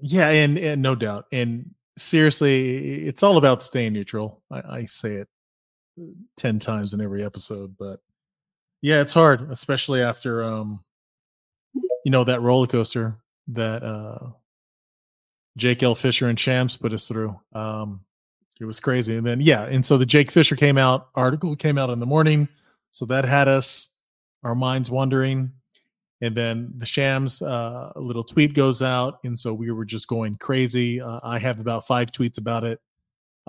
Yeah, 0.00 0.28
and, 0.28 0.58
and 0.58 0.82
no 0.82 0.94
doubt. 0.94 1.26
And 1.30 1.74
seriously, 1.96 3.06
it's 3.06 3.22
all 3.22 3.36
about 3.36 3.62
staying 3.62 3.92
neutral. 3.92 4.42
I, 4.50 4.78
I 4.78 4.84
say 4.86 5.14
it 5.14 5.28
ten 6.36 6.58
times 6.58 6.94
in 6.94 7.00
every 7.00 7.24
episode. 7.24 7.76
But 7.78 8.00
yeah, 8.82 9.00
it's 9.00 9.14
hard, 9.14 9.50
especially 9.50 10.02
after 10.02 10.42
um, 10.42 10.84
you 12.04 12.10
know, 12.10 12.24
that 12.24 12.40
roller 12.40 12.66
coaster 12.66 13.16
that 13.48 13.82
uh 13.82 14.30
Jake 15.56 15.82
L. 15.82 15.94
Fischer 15.94 16.28
and 16.28 16.38
Shams 16.38 16.76
put 16.76 16.92
us 16.92 17.08
through. 17.08 17.38
Um, 17.52 18.04
it 18.60 18.64
was 18.64 18.80
crazy. 18.80 19.16
And 19.16 19.26
then 19.26 19.40
yeah, 19.40 19.64
and 19.64 19.84
so 19.84 19.98
the 19.98 20.06
Jake 20.06 20.30
Fischer 20.30 20.56
came 20.56 20.78
out 20.78 21.08
article 21.14 21.56
came 21.56 21.78
out 21.78 21.90
in 21.90 21.98
the 21.98 22.06
morning, 22.06 22.48
so 22.90 23.04
that 23.06 23.24
had 23.24 23.48
us 23.48 23.96
our 24.42 24.54
minds 24.54 24.90
wandering 24.90 25.52
And 26.22 26.36
then 26.36 26.74
the 26.76 26.86
Shams 26.86 27.40
uh, 27.40 27.92
little 27.96 28.24
tweet 28.24 28.54
goes 28.54 28.82
out, 28.82 29.18
and 29.24 29.38
so 29.38 29.54
we 29.54 29.70
were 29.70 29.86
just 29.86 30.06
going 30.06 30.34
crazy. 30.34 31.00
Uh, 31.00 31.18
I 31.22 31.38
have 31.38 31.60
about 31.60 31.86
five 31.86 32.12
tweets 32.12 32.36
about 32.36 32.64
it. 32.64 32.78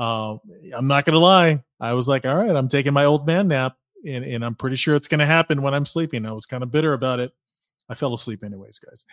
Uh, 0.02 0.38
I'm 0.76 0.88
not 0.88 1.06
gonna 1.06 1.20
lie, 1.20 1.64
I 1.80 1.94
was 1.94 2.08
like, 2.08 2.26
all 2.26 2.36
right, 2.36 2.56
I'm 2.56 2.68
taking 2.68 2.92
my 2.92 3.06
old 3.06 3.28
man 3.28 3.48
nap, 3.48 3.76
and, 4.04 4.26
and 4.26 4.44
I'm 4.44 4.56
pretty 4.56 4.76
sure 4.76 4.96
it's 4.96 5.08
gonna 5.08 5.28
happen 5.28 5.62
when 5.62 5.76
I'm 5.76 5.86
sleeping. 5.86 6.26
I 6.26 6.32
was 6.32 6.48
kind 6.48 6.64
of 6.64 6.72
bitter 6.72 6.94
about 6.94 7.20
it. 7.20 7.32
I 7.88 7.94
fell 7.94 8.16
asleep 8.16 8.44
anyways, 8.44 8.80
guys. 8.80 9.06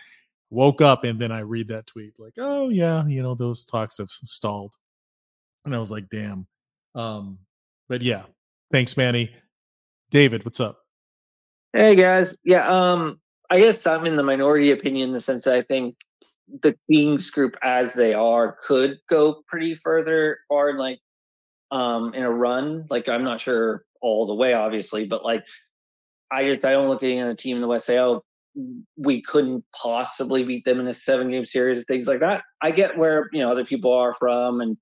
Woke 0.49 0.81
up 0.81 1.03
and 1.03 1.21
then 1.21 1.31
I 1.31 1.41
read 1.41 1.67
that 1.67 1.85
tweet, 1.85 2.13
like, 2.17 2.33
oh 2.39 2.69
yeah, 2.69 3.05
you 3.05 3.21
know, 3.21 3.35
those 3.35 3.65
talks 3.65 3.99
have 3.99 4.09
stalled. 4.09 4.73
And 5.63 5.75
I 5.75 5.77
was 5.77 5.91
like, 5.91 6.09
damn. 6.09 6.47
Um, 6.95 7.37
but 7.87 8.01
yeah, 8.01 8.23
thanks, 8.71 8.97
Manny. 8.97 9.29
David, 10.09 10.43
what's 10.43 10.59
up? 10.59 10.79
Hey 11.71 11.93
guys. 11.93 12.33
Yeah, 12.43 12.67
um, 12.67 13.19
I 13.51 13.59
guess 13.59 13.85
I'm 13.85 14.07
in 14.07 14.15
the 14.15 14.23
minority 14.23 14.71
opinion 14.71 15.09
in 15.09 15.13
the 15.13 15.21
sense 15.21 15.43
that 15.43 15.53
I 15.53 15.61
think 15.61 15.97
the 16.61 16.75
Kings 16.89 17.29
group 17.29 17.55
as 17.61 17.93
they 17.93 18.13
are 18.13 18.57
could 18.65 18.97
go 19.09 19.41
pretty 19.47 19.75
further 19.75 20.39
far 20.47 20.77
like 20.77 20.99
um 21.71 22.13
in 22.13 22.23
a 22.23 22.31
run. 22.31 22.85
Like 22.89 23.07
I'm 23.07 23.23
not 23.23 23.39
sure 23.39 23.83
all 24.01 24.25
the 24.25 24.35
way, 24.35 24.53
obviously, 24.53 25.05
but 25.05 25.23
like 25.23 25.45
I 26.31 26.45
just 26.45 26.65
I 26.65 26.71
don't 26.71 26.89
look 26.89 27.03
at 27.03 27.29
a 27.29 27.35
team 27.35 27.57
in 27.57 27.61
the 27.61 27.67
West 27.67 27.85
say, 27.85 27.99
oh, 27.99 28.23
we 28.97 29.21
couldn't 29.21 29.63
possibly 29.75 30.43
beat 30.43 30.65
them 30.65 30.79
in 30.79 30.87
a 30.87 30.93
seven 30.93 31.29
game 31.29 31.45
series 31.45 31.83
things 31.85 32.07
like 32.07 32.19
that. 32.19 32.43
I 32.61 32.71
get 32.71 32.97
where 32.97 33.29
you 33.31 33.39
know 33.39 33.51
other 33.51 33.65
people 33.65 33.93
are 33.93 34.13
from, 34.13 34.61
and 34.61 34.77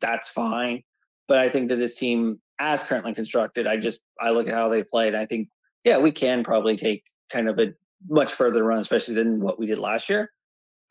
that's 0.00 0.28
fine. 0.28 0.82
But 1.28 1.38
I 1.38 1.48
think 1.48 1.68
that 1.68 1.76
this 1.76 1.94
team, 1.94 2.40
as 2.58 2.82
currently 2.82 3.14
constructed, 3.14 3.66
I 3.66 3.76
just 3.76 4.00
I 4.20 4.30
look 4.30 4.48
at 4.48 4.54
how 4.54 4.68
they 4.68 4.82
played. 4.82 5.14
I 5.14 5.26
think 5.26 5.48
yeah, 5.84 5.98
we 5.98 6.12
can 6.12 6.42
probably 6.42 6.76
take 6.76 7.04
kind 7.30 7.48
of 7.48 7.58
a 7.58 7.72
much 8.08 8.32
further 8.32 8.64
run, 8.64 8.78
especially 8.78 9.14
than 9.14 9.40
what 9.40 9.58
we 9.58 9.66
did 9.66 9.78
last 9.78 10.08
year. 10.08 10.30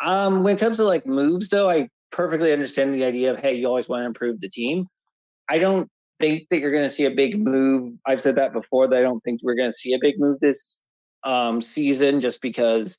Um, 0.02 0.44
when 0.44 0.56
it 0.56 0.60
comes 0.60 0.78
to 0.78 0.84
like 0.84 1.06
moves, 1.06 1.50
though, 1.50 1.70
I 1.70 1.90
perfectly 2.12 2.52
understand 2.52 2.94
the 2.94 3.04
idea 3.04 3.32
of 3.32 3.40
hey, 3.40 3.56
you 3.56 3.68
always 3.68 3.90
want 3.90 4.02
to 4.02 4.06
improve 4.06 4.40
the 4.40 4.50
team. 4.50 4.88
I 5.50 5.58
don't 5.58 5.90
think 6.20 6.48
that 6.50 6.60
you're 6.60 6.72
going 6.72 6.88
to 6.88 6.94
see 6.94 7.06
a 7.06 7.12
big 7.12 7.40
move. 7.40 7.94
I've 8.06 8.22
said 8.22 8.36
that 8.36 8.54
before. 8.54 8.88
That 8.88 9.00
I 9.00 9.02
don't 9.02 9.22
think 9.22 9.42
we're 9.44 9.56
going 9.56 9.72
to 9.72 9.78
see 9.78 9.94
a 9.94 10.00
big 10.00 10.20
move 10.20 10.40
this 10.40 10.90
um, 11.24 11.62
season, 11.62 12.20
just 12.20 12.42
because 12.42 12.98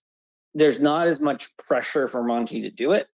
there's 0.54 0.80
not 0.80 1.06
as 1.06 1.20
much 1.20 1.48
pressure 1.56 2.08
for 2.08 2.22
Monty 2.22 2.60
to 2.62 2.70
do 2.70 2.92
it, 2.92 3.06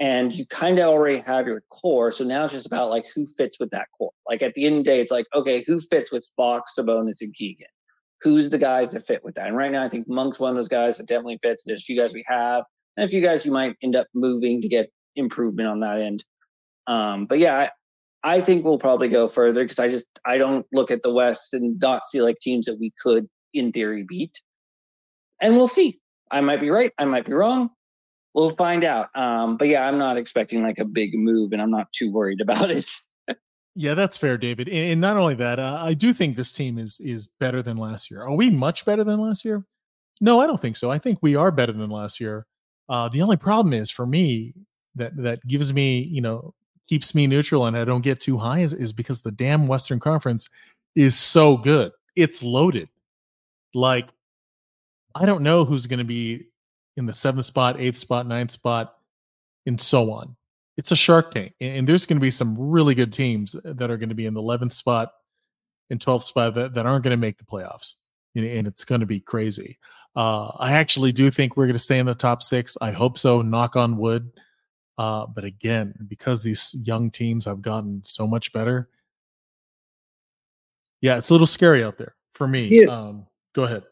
and 0.00 0.32
you 0.32 0.46
kind 0.46 0.78
of 0.78 0.86
already 0.86 1.20
have 1.20 1.46
your 1.46 1.62
core. 1.70 2.10
So 2.12 2.24
now 2.24 2.44
it's 2.44 2.54
just 2.54 2.66
about 2.66 2.90
like 2.90 3.06
who 3.14 3.26
fits 3.26 3.58
with 3.60 3.70
that 3.70 3.88
core. 3.96 4.12
Like 4.28 4.42
at 4.42 4.54
the 4.54 4.64
end 4.64 4.78
of 4.78 4.84
the 4.84 4.90
day, 4.90 5.00
it's 5.00 5.10
like 5.10 5.26
okay, 5.34 5.64
who 5.66 5.80
fits 5.80 6.10
with 6.10 6.26
Fox, 6.36 6.72
Sabonis, 6.78 7.20
and 7.20 7.34
Keegan 7.34 7.68
who's 8.20 8.50
the 8.50 8.58
guys 8.58 8.92
that 8.92 9.06
fit 9.06 9.22
with 9.24 9.34
that. 9.36 9.46
And 9.46 9.56
right 9.56 9.70
now, 9.70 9.84
I 9.84 9.88
think 9.88 10.08
Monk's 10.08 10.40
one 10.40 10.50
of 10.50 10.56
those 10.56 10.68
guys 10.68 10.96
that 10.96 11.06
definitely 11.06 11.38
fits. 11.40 11.62
There's 11.64 11.84
few 11.84 11.98
guys 11.98 12.12
we 12.12 12.24
have, 12.26 12.64
and 12.98 13.04
a 13.04 13.08
few 13.08 13.22
guys 13.22 13.46
you 13.46 13.52
might 13.52 13.76
end 13.80 13.94
up 13.94 14.08
moving 14.12 14.60
to 14.60 14.68
get 14.68 14.90
improvement 15.14 15.68
on 15.68 15.80
that 15.80 16.00
end. 16.00 16.24
Um, 16.88 17.26
but 17.26 17.38
yeah, 17.38 17.68
I, 18.24 18.38
I 18.38 18.40
think 18.40 18.64
we'll 18.64 18.78
probably 18.78 19.08
go 19.08 19.28
further 19.28 19.62
because 19.62 19.78
I 19.78 19.88
just 19.88 20.06
I 20.26 20.36
don't 20.36 20.66
look 20.72 20.90
at 20.90 21.04
the 21.04 21.12
West 21.12 21.54
and 21.54 21.78
not 21.78 22.02
see 22.04 22.20
like 22.20 22.40
teams 22.40 22.66
that 22.66 22.76
we 22.80 22.92
could 23.00 23.28
in 23.54 23.70
theory 23.70 24.04
beat. 24.06 24.32
And 25.40 25.54
we'll 25.54 25.68
see. 25.68 26.00
I 26.32 26.40
might 26.40 26.60
be 26.60 26.70
right. 26.70 26.90
I 26.98 27.04
might 27.04 27.24
be 27.24 27.32
wrong. 27.32 27.70
We'll 28.34 28.50
find 28.50 28.82
out. 28.82 29.06
Um, 29.14 29.56
but 29.56 29.68
yeah, 29.68 29.86
I'm 29.86 29.98
not 29.98 30.16
expecting 30.16 30.64
like 30.64 30.78
a 30.78 30.84
big 30.84 31.10
move, 31.14 31.52
and 31.52 31.62
I'm 31.62 31.70
not 31.70 31.86
too 31.96 32.10
worried 32.12 32.40
about 32.42 32.72
it. 32.72 32.90
Yeah, 33.76 33.94
that's 33.94 34.18
fair, 34.18 34.36
David. 34.36 34.68
And 34.68 35.00
not 35.00 35.16
only 35.16 35.36
that, 35.36 35.60
uh, 35.60 35.78
I 35.80 35.94
do 35.94 36.12
think 36.12 36.36
this 36.36 36.50
team 36.50 36.78
is 36.78 36.98
is 36.98 37.28
better 37.38 37.62
than 37.62 37.76
last 37.76 38.10
year. 38.10 38.22
Are 38.22 38.34
we 38.34 38.50
much 38.50 38.84
better 38.84 39.04
than 39.04 39.20
last 39.20 39.44
year? 39.44 39.64
No, 40.20 40.40
I 40.40 40.48
don't 40.48 40.60
think 40.60 40.76
so. 40.76 40.90
I 40.90 40.98
think 40.98 41.20
we 41.22 41.36
are 41.36 41.52
better 41.52 41.72
than 41.72 41.88
last 41.88 42.18
year. 42.18 42.47
Uh, 42.88 43.08
the 43.08 43.22
only 43.22 43.36
problem 43.36 43.72
is 43.72 43.90
for 43.90 44.06
me 44.06 44.54
that 44.94 45.16
that 45.16 45.46
gives 45.46 45.72
me, 45.72 46.00
you 46.00 46.20
know, 46.20 46.54
keeps 46.88 47.14
me 47.14 47.26
neutral 47.26 47.66
and 47.66 47.76
I 47.76 47.84
don't 47.84 48.00
get 48.00 48.20
too 48.20 48.38
high 48.38 48.60
is, 48.60 48.72
is 48.72 48.92
because 48.92 49.20
the 49.20 49.30
damn 49.30 49.66
Western 49.66 50.00
Conference 50.00 50.48
is 50.94 51.18
so 51.18 51.56
good. 51.56 51.92
It's 52.16 52.42
loaded. 52.42 52.88
Like, 53.74 54.08
I 55.14 55.26
don't 55.26 55.42
know 55.42 55.64
who's 55.64 55.86
going 55.86 55.98
to 55.98 56.04
be 56.04 56.46
in 56.96 57.06
the 57.06 57.12
seventh 57.12 57.46
spot, 57.46 57.78
eighth 57.78 57.98
spot, 57.98 58.26
ninth 58.26 58.52
spot, 58.52 58.94
and 59.66 59.80
so 59.80 60.10
on 60.10 60.36
it's 60.78 60.92
a 60.92 60.96
Shark 60.96 61.32
Tank, 61.32 61.54
and 61.60 61.88
there's 61.88 62.06
going 62.06 62.18
to 62.18 62.22
be 62.22 62.30
some 62.30 62.56
really 62.56 62.94
good 62.94 63.12
teams 63.12 63.56
that 63.64 63.90
are 63.90 63.96
going 63.96 64.10
to 64.10 64.14
be 64.14 64.26
in 64.26 64.32
the 64.32 64.40
11th 64.40 64.72
spot 64.72 65.10
and 65.90 65.98
12th 65.98 66.22
spot 66.22 66.54
that, 66.54 66.74
that 66.74 66.86
aren't 66.86 67.02
going 67.02 67.10
to 67.10 67.20
make 67.20 67.36
the 67.36 67.44
playoffs, 67.44 67.96
and 68.36 68.66
it's 68.66 68.84
going 68.84 69.00
to 69.00 69.06
be 69.06 69.18
crazy. 69.18 69.76
Uh, 70.18 70.50
I 70.58 70.72
actually 70.72 71.12
do 71.12 71.30
think 71.30 71.56
we're 71.56 71.66
going 71.66 71.76
to 71.76 71.78
stay 71.78 72.00
in 72.00 72.06
the 72.06 72.12
top 72.12 72.42
six. 72.42 72.76
I 72.80 72.90
hope 72.90 73.18
so. 73.18 73.40
Knock 73.40 73.76
on 73.76 73.98
wood. 73.98 74.32
Uh, 74.98 75.26
but 75.26 75.44
again, 75.44 75.94
because 76.08 76.42
these 76.42 76.74
young 76.84 77.12
teams 77.12 77.44
have 77.44 77.62
gotten 77.62 78.00
so 78.02 78.26
much 78.26 78.52
better, 78.52 78.88
yeah, 81.00 81.18
it's 81.18 81.30
a 81.30 81.34
little 81.34 81.46
scary 81.46 81.84
out 81.84 81.98
there 81.98 82.16
for 82.32 82.48
me. 82.48 82.68
Yeah. 82.68 82.86
Um, 82.86 83.28
go 83.54 83.62
ahead. 83.62 83.84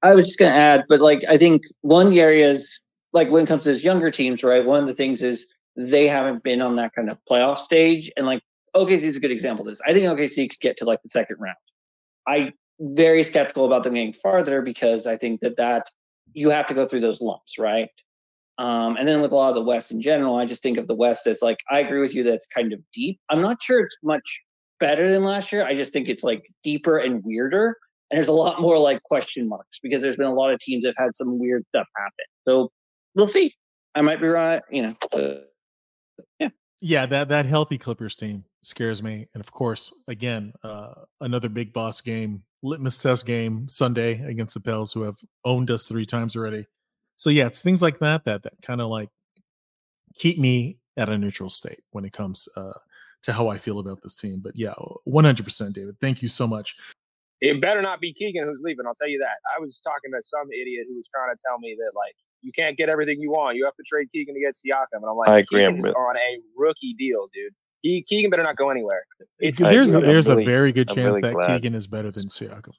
I 0.00 0.14
was 0.14 0.26
just 0.26 0.38
going 0.38 0.52
to 0.52 0.56
add, 0.56 0.84
but 0.88 1.00
like 1.00 1.24
I 1.28 1.36
think 1.36 1.64
one 1.80 2.06
of 2.06 2.12
the 2.12 2.20
areas, 2.20 2.80
like 3.12 3.28
when 3.28 3.42
it 3.42 3.48
comes 3.48 3.64
to 3.64 3.72
these 3.72 3.82
younger 3.82 4.12
teams, 4.12 4.44
right? 4.44 4.64
One 4.64 4.78
of 4.78 4.86
the 4.86 4.94
things 4.94 5.22
is 5.22 5.44
they 5.74 6.06
haven't 6.06 6.44
been 6.44 6.62
on 6.62 6.76
that 6.76 6.92
kind 6.94 7.10
of 7.10 7.18
playoff 7.28 7.58
stage. 7.58 8.12
And 8.16 8.26
like 8.26 8.44
OKC 8.76 9.02
is 9.02 9.16
a 9.16 9.20
good 9.20 9.32
example 9.32 9.66
of 9.66 9.72
this. 9.72 9.80
I 9.84 9.92
think 9.92 10.06
OKC 10.06 10.50
could 10.50 10.60
get 10.60 10.76
to 10.76 10.84
like 10.84 11.02
the 11.02 11.08
second 11.08 11.38
round. 11.40 11.56
I 12.28 12.52
very 12.80 13.22
skeptical 13.22 13.64
about 13.64 13.84
them 13.84 13.94
getting 13.94 14.12
farther 14.12 14.62
because 14.62 15.06
I 15.06 15.16
think 15.16 15.40
that 15.40 15.56
that 15.56 15.90
you 16.32 16.50
have 16.50 16.66
to 16.66 16.74
go 16.74 16.86
through 16.86 17.00
those 17.00 17.20
lumps, 17.20 17.58
right? 17.58 17.88
Um, 18.58 18.96
and 18.96 19.06
then 19.06 19.20
with 19.20 19.32
a 19.32 19.34
lot 19.34 19.50
of 19.50 19.54
the 19.54 19.62
West 19.62 19.90
in 19.90 20.00
general, 20.00 20.36
I 20.36 20.46
just 20.46 20.62
think 20.62 20.78
of 20.78 20.86
the 20.86 20.94
West 20.94 21.26
as 21.26 21.42
like 21.42 21.58
I 21.70 21.80
agree 21.80 22.00
with 22.00 22.14
you 22.14 22.22
that 22.24 22.34
it's 22.34 22.46
kind 22.46 22.72
of 22.72 22.80
deep. 22.92 23.20
I'm 23.28 23.40
not 23.40 23.62
sure 23.62 23.80
it's 23.80 23.96
much 24.02 24.42
better 24.80 25.10
than 25.10 25.24
last 25.24 25.52
year. 25.52 25.64
I 25.64 25.74
just 25.74 25.92
think 25.92 26.08
it's 26.08 26.22
like 26.22 26.42
deeper 26.62 26.98
and 26.98 27.22
weirder. 27.24 27.76
And 28.10 28.16
there's 28.16 28.28
a 28.28 28.32
lot 28.32 28.60
more 28.60 28.78
like 28.78 29.02
question 29.02 29.48
marks 29.48 29.78
because 29.82 30.00
there's 30.00 30.16
been 30.16 30.26
a 30.26 30.34
lot 30.34 30.52
of 30.52 30.60
teams 30.60 30.84
that 30.84 30.94
have 30.96 31.06
had 31.06 31.16
some 31.16 31.38
weird 31.38 31.64
stuff 31.68 31.86
happen. 31.96 32.24
So 32.46 32.70
we'll 33.14 33.28
see. 33.28 33.54
I 33.94 34.02
might 34.02 34.20
be 34.20 34.28
right, 34.28 34.62
you 34.70 34.82
know. 34.82 34.96
Uh, 35.12 35.40
yeah. 36.38 36.48
Yeah, 36.80 37.06
that 37.06 37.28
that 37.28 37.46
healthy 37.46 37.78
Clippers 37.78 38.14
team 38.14 38.44
scares 38.62 39.02
me. 39.02 39.28
And 39.34 39.40
of 39.42 39.50
course, 39.50 39.92
again, 40.06 40.52
uh, 40.62 40.92
another 41.20 41.48
big 41.48 41.72
boss 41.72 42.00
game, 42.00 42.42
litmus 42.62 43.00
test 43.00 43.26
game 43.26 43.68
Sunday 43.68 44.22
against 44.24 44.54
the 44.54 44.60
Pels, 44.60 44.92
who 44.92 45.02
have 45.02 45.16
owned 45.44 45.70
us 45.70 45.86
three 45.86 46.06
times 46.06 46.36
already. 46.36 46.66
So 47.16 47.30
yeah, 47.30 47.46
it's 47.46 47.60
things 47.60 47.82
like 47.82 47.98
that 48.00 48.24
that 48.24 48.42
that 48.42 48.60
kind 48.62 48.80
of 48.80 48.88
like 48.88 49.10
keep 50.14 50.38
me 50.38 50.78
at 50.96 51.08
a 51.08 51.18
neutral 51.18 51.48
state 51.48 51.82
when 51.90 52.04
it 52.04 52.12
comes 52.12 52.48
uh, 52.56 52.72
to 53.22 53.32
how 53.32 53.48
I 53.48 53.58
feel 53.58 53.78
about 53.78 54.02
this 54.02 54.16
team. 54.16 54.40
But 54.42 54.52
yeah, 54.56 54.74
100%, 55.06 55.72
David. 55.72 55.96
Thank 56.00 56.22
you 56.22 56.28
so 56.28 56.46
much. 56.46 56.76
It 57.40 57.60
better 57.60 57.82
not 57.82 58.00
be 58.00 58.14
Keegan 58.14 58.44
who's 58.44 58.60
leaving. 58.62 58.86
I'll 58.86 58.94
tell 58.94 59.08
you 59.08 59.18
that. 59.18 59.36
I 59.54 59.60
was 59.60 59.78
talking 59.84 60.10
to 60.12 60.22
some 60.22 60.48
idiot 60.52 60.86
who 60.88 60.94
was 60.94 61.06
trying 61.14 61.34
to 61.34 61.42
tell 61.46 61.58
me 61.58 61.76
that 61.78 61.92
like 61.94 62.16
you 62.40 62.50
can't 62.52 62.76
get 62.76 62.88
everything 62.88 63.20
you 63.20 63.30
want. 63.30 63.56
You 63.56 63.64
have 63.64 63.74
to 63.76 63.82
trade 63.86 64.08
Keegan 64.10 64.34
to 64.34 64.40
get 64.40 64.54
Siakam. 64.54 65.02
And 65.02 65.04
I'm 65.04 65.16
like, 65.16 65.28
I 65.28 65.38
agree. 65.38 65.66
Keegan 65.66 65.86
is 65.86 65.94
on 65.94 66.16
a 66.16 66.38
rookie 66.56 66.94
deal, 66.94 67.28
dude. 67.34 67.52
He, 67.86 68.02
Keegan 68.02 68.30
better 68.30 68.42
not 68.42 68.56
go 68.56 68.70
anywhere. 68.70 69.04
It's, 69.38 69.58
there's 69.58 69.92
a, 69.92 70.00
there's 70.00 70.28
really, 70.28 70.42
a 70.42 70.46
very 70.46 70.72
good 70.72 70.88
chance 70.88 70.98
really 70.98 71.20
that 71.20 71.34
glad. 71.34 71.46
Keegan 71.48 71.74
is 71.74 71.86
better 71.86 72.10
than 72.10 72.24
Siakam. 72.24 72.72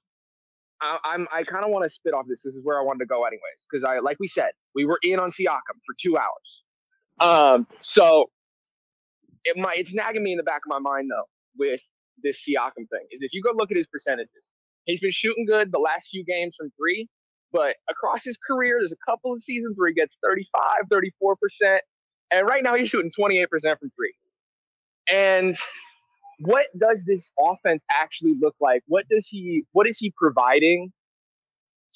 I, 0.82 0.98
I'm 1.06 1.28
I 1.32 1.43
kind 1.43 1.63
of 1.63 1.72
want 1.72 1.86
to 1.86 1.89
spit 1.89 2.13
off 2.13 2.26
this. 2.28 2.41
This 2.41 2.56
is 2.56 2.62
where 2.63 2.78
I 2.80 2.84
wanted 2.84 3.00
to 3.00 3.06
go 3.06 3.24
anyways, 3.24 3.65
because 3.70 3.84
I 3.84 4.00
like 4.00 4.17
we 4.20 4.28
said 4.28 4.50
we 4.76 4.86
were 4.86 5.00
in 5.04 5.20
on 5.20 5.30
Siakam 5.30 5.78
for 5.86 5.96
two 6.02 6.17
hours. 6.17 6.62
Um, 7.20 7.67
so 7.80 8.30
it 9.46 9.56
might 9.58 9.78
it's 9.78 9.93
nagging 9.93 10.24
me 10.24 10.34
in 10.34 10.38
the 10.38 10.43
back 10.43 10.62
of 10.65 10.70
my 10.70 10.80
mind 10.80 11.10
though 11.10 11.26
with 11.58 11.80
this 12.22 12.43
Siakam 12.43 12.89
thing 12.89 13.08
is 13.12 13.22
if 13.22 13.34
you 13.34 13.41
go 13.41 13.52
look 13.56 13.72
at 13.72 13.78
his 13.78 13.88
percentages, 13.88 14.52
he's 14.86 15.00
been 15.00 15.12
shooting 15.12 15.46
good 15.46 15.72
the 15.72 15.80
last 15.80 16.10
few 16.10 16.26
games 16.26 16.56
from 16.56 16.70
three, 16.78 17.08
but 17.52 17.76
across 17.89 18.24
his 18.24 18.36
career, 18.46 18.78
there's 18.80 18.91
a 18.91 19.10
couple 19.10 19.32
of 19.32 19.39
seasons 19.39 19.78
where 19.78 19.88
he 19.88 19.93
gets 19.93 20.15
35, 20.24 20.89
34%. 20.91 21.78
And 22.32 22.46
right 22.46 22.62
now 22.62 22.76
he's 22.76 22.89
shooting 22.89 23.10
28% 23.17 23.48
from 23.80 23.89
three. 23.96 24.13
And 25.12 25.58
what 26.39 26.67
does 26.78 27.04
this 27.04 27.30
offense 27.39 27.84
actually 27.91 28.36
look 28.39 28.56
like? 28.60 28.84
What 28.88 29.06
does 29.10 29.28
he 29.28 29.63
what 29.72 29.88
is 29.88 29.98
he 29.98 30.13
providing 30.17 30.91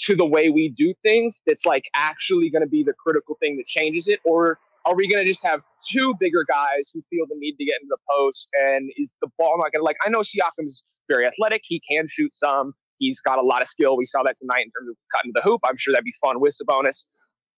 to 0.04 0.16
the 0.16 0.26
way 0.26 0.50
we 0.50 0.70
do 0.70 0.94
things 1.04 1.38
that's 1.46 1.66
like 1.66 1.84
actually 1.96 2.50
going 2.50 2.64
to 2.64 2.70
be 2.70 2.84
the 2.84 2.94
critical 2.94 3.38
thing 3.40 3.58
that 3.58 3.66
changes 3.66 4.08
it 4.08 4.20
or 4.24 4.58
are 4.86 4.96
we 4.96 5.12
going 5.12 5.24
to 5.24 5.30
just 5.30 5.44
have 5.46 5.62
two 5.92 6.16
bigger 6.20 6.44
guys 6.48 6.90
who 6.94 7.02
feel 7.10 7.26
the 7.28 7.36
need 7.38 7.56
to 7.58 7.66
get 7.66 7.76
into 7.82 7.90
the 7.90 7.98
post? 8.10 8.48
And 8.64 8.92
is 8.98 9.14
the 9.22 9.28
ball 9.38 9.58
not 9.58 9.72
going 9.72 9.82
to 9.82 9.84
like? 9.84 9.98
I 10.06 10.10
know 10.10 10.20
Siakam's 10.20 10.84
very 11.08 11.26
athletic. 11.26 11.62
He 11.64 11.82
can 11.88 12.06
shoot 12.08 12.34
some. 12.34 12.74
He's 12.98 13.20
got 13.20 13.38
a 13.38 13.42
lot 13.42 13.62
of 13.62 13.68
skill. 13.68 13.98
We 13.98 14.06
saw 14.06 14.24
that 14.24 14.36
tonight 14.40 14.62
in 14.62 14.70
terms 14.72 14.90
of 14.90 14.96
cutting 15.16 15.32
the 15.34 15.42
hoop. 15.42 15.62
I'm 15.64 15.76
sure 15.76 15.94
that'd 15.94 16.06
be 16.06 16.14
fun 16.22 16.40
with 16.40 16.58
Sabonis. 16.58 17.04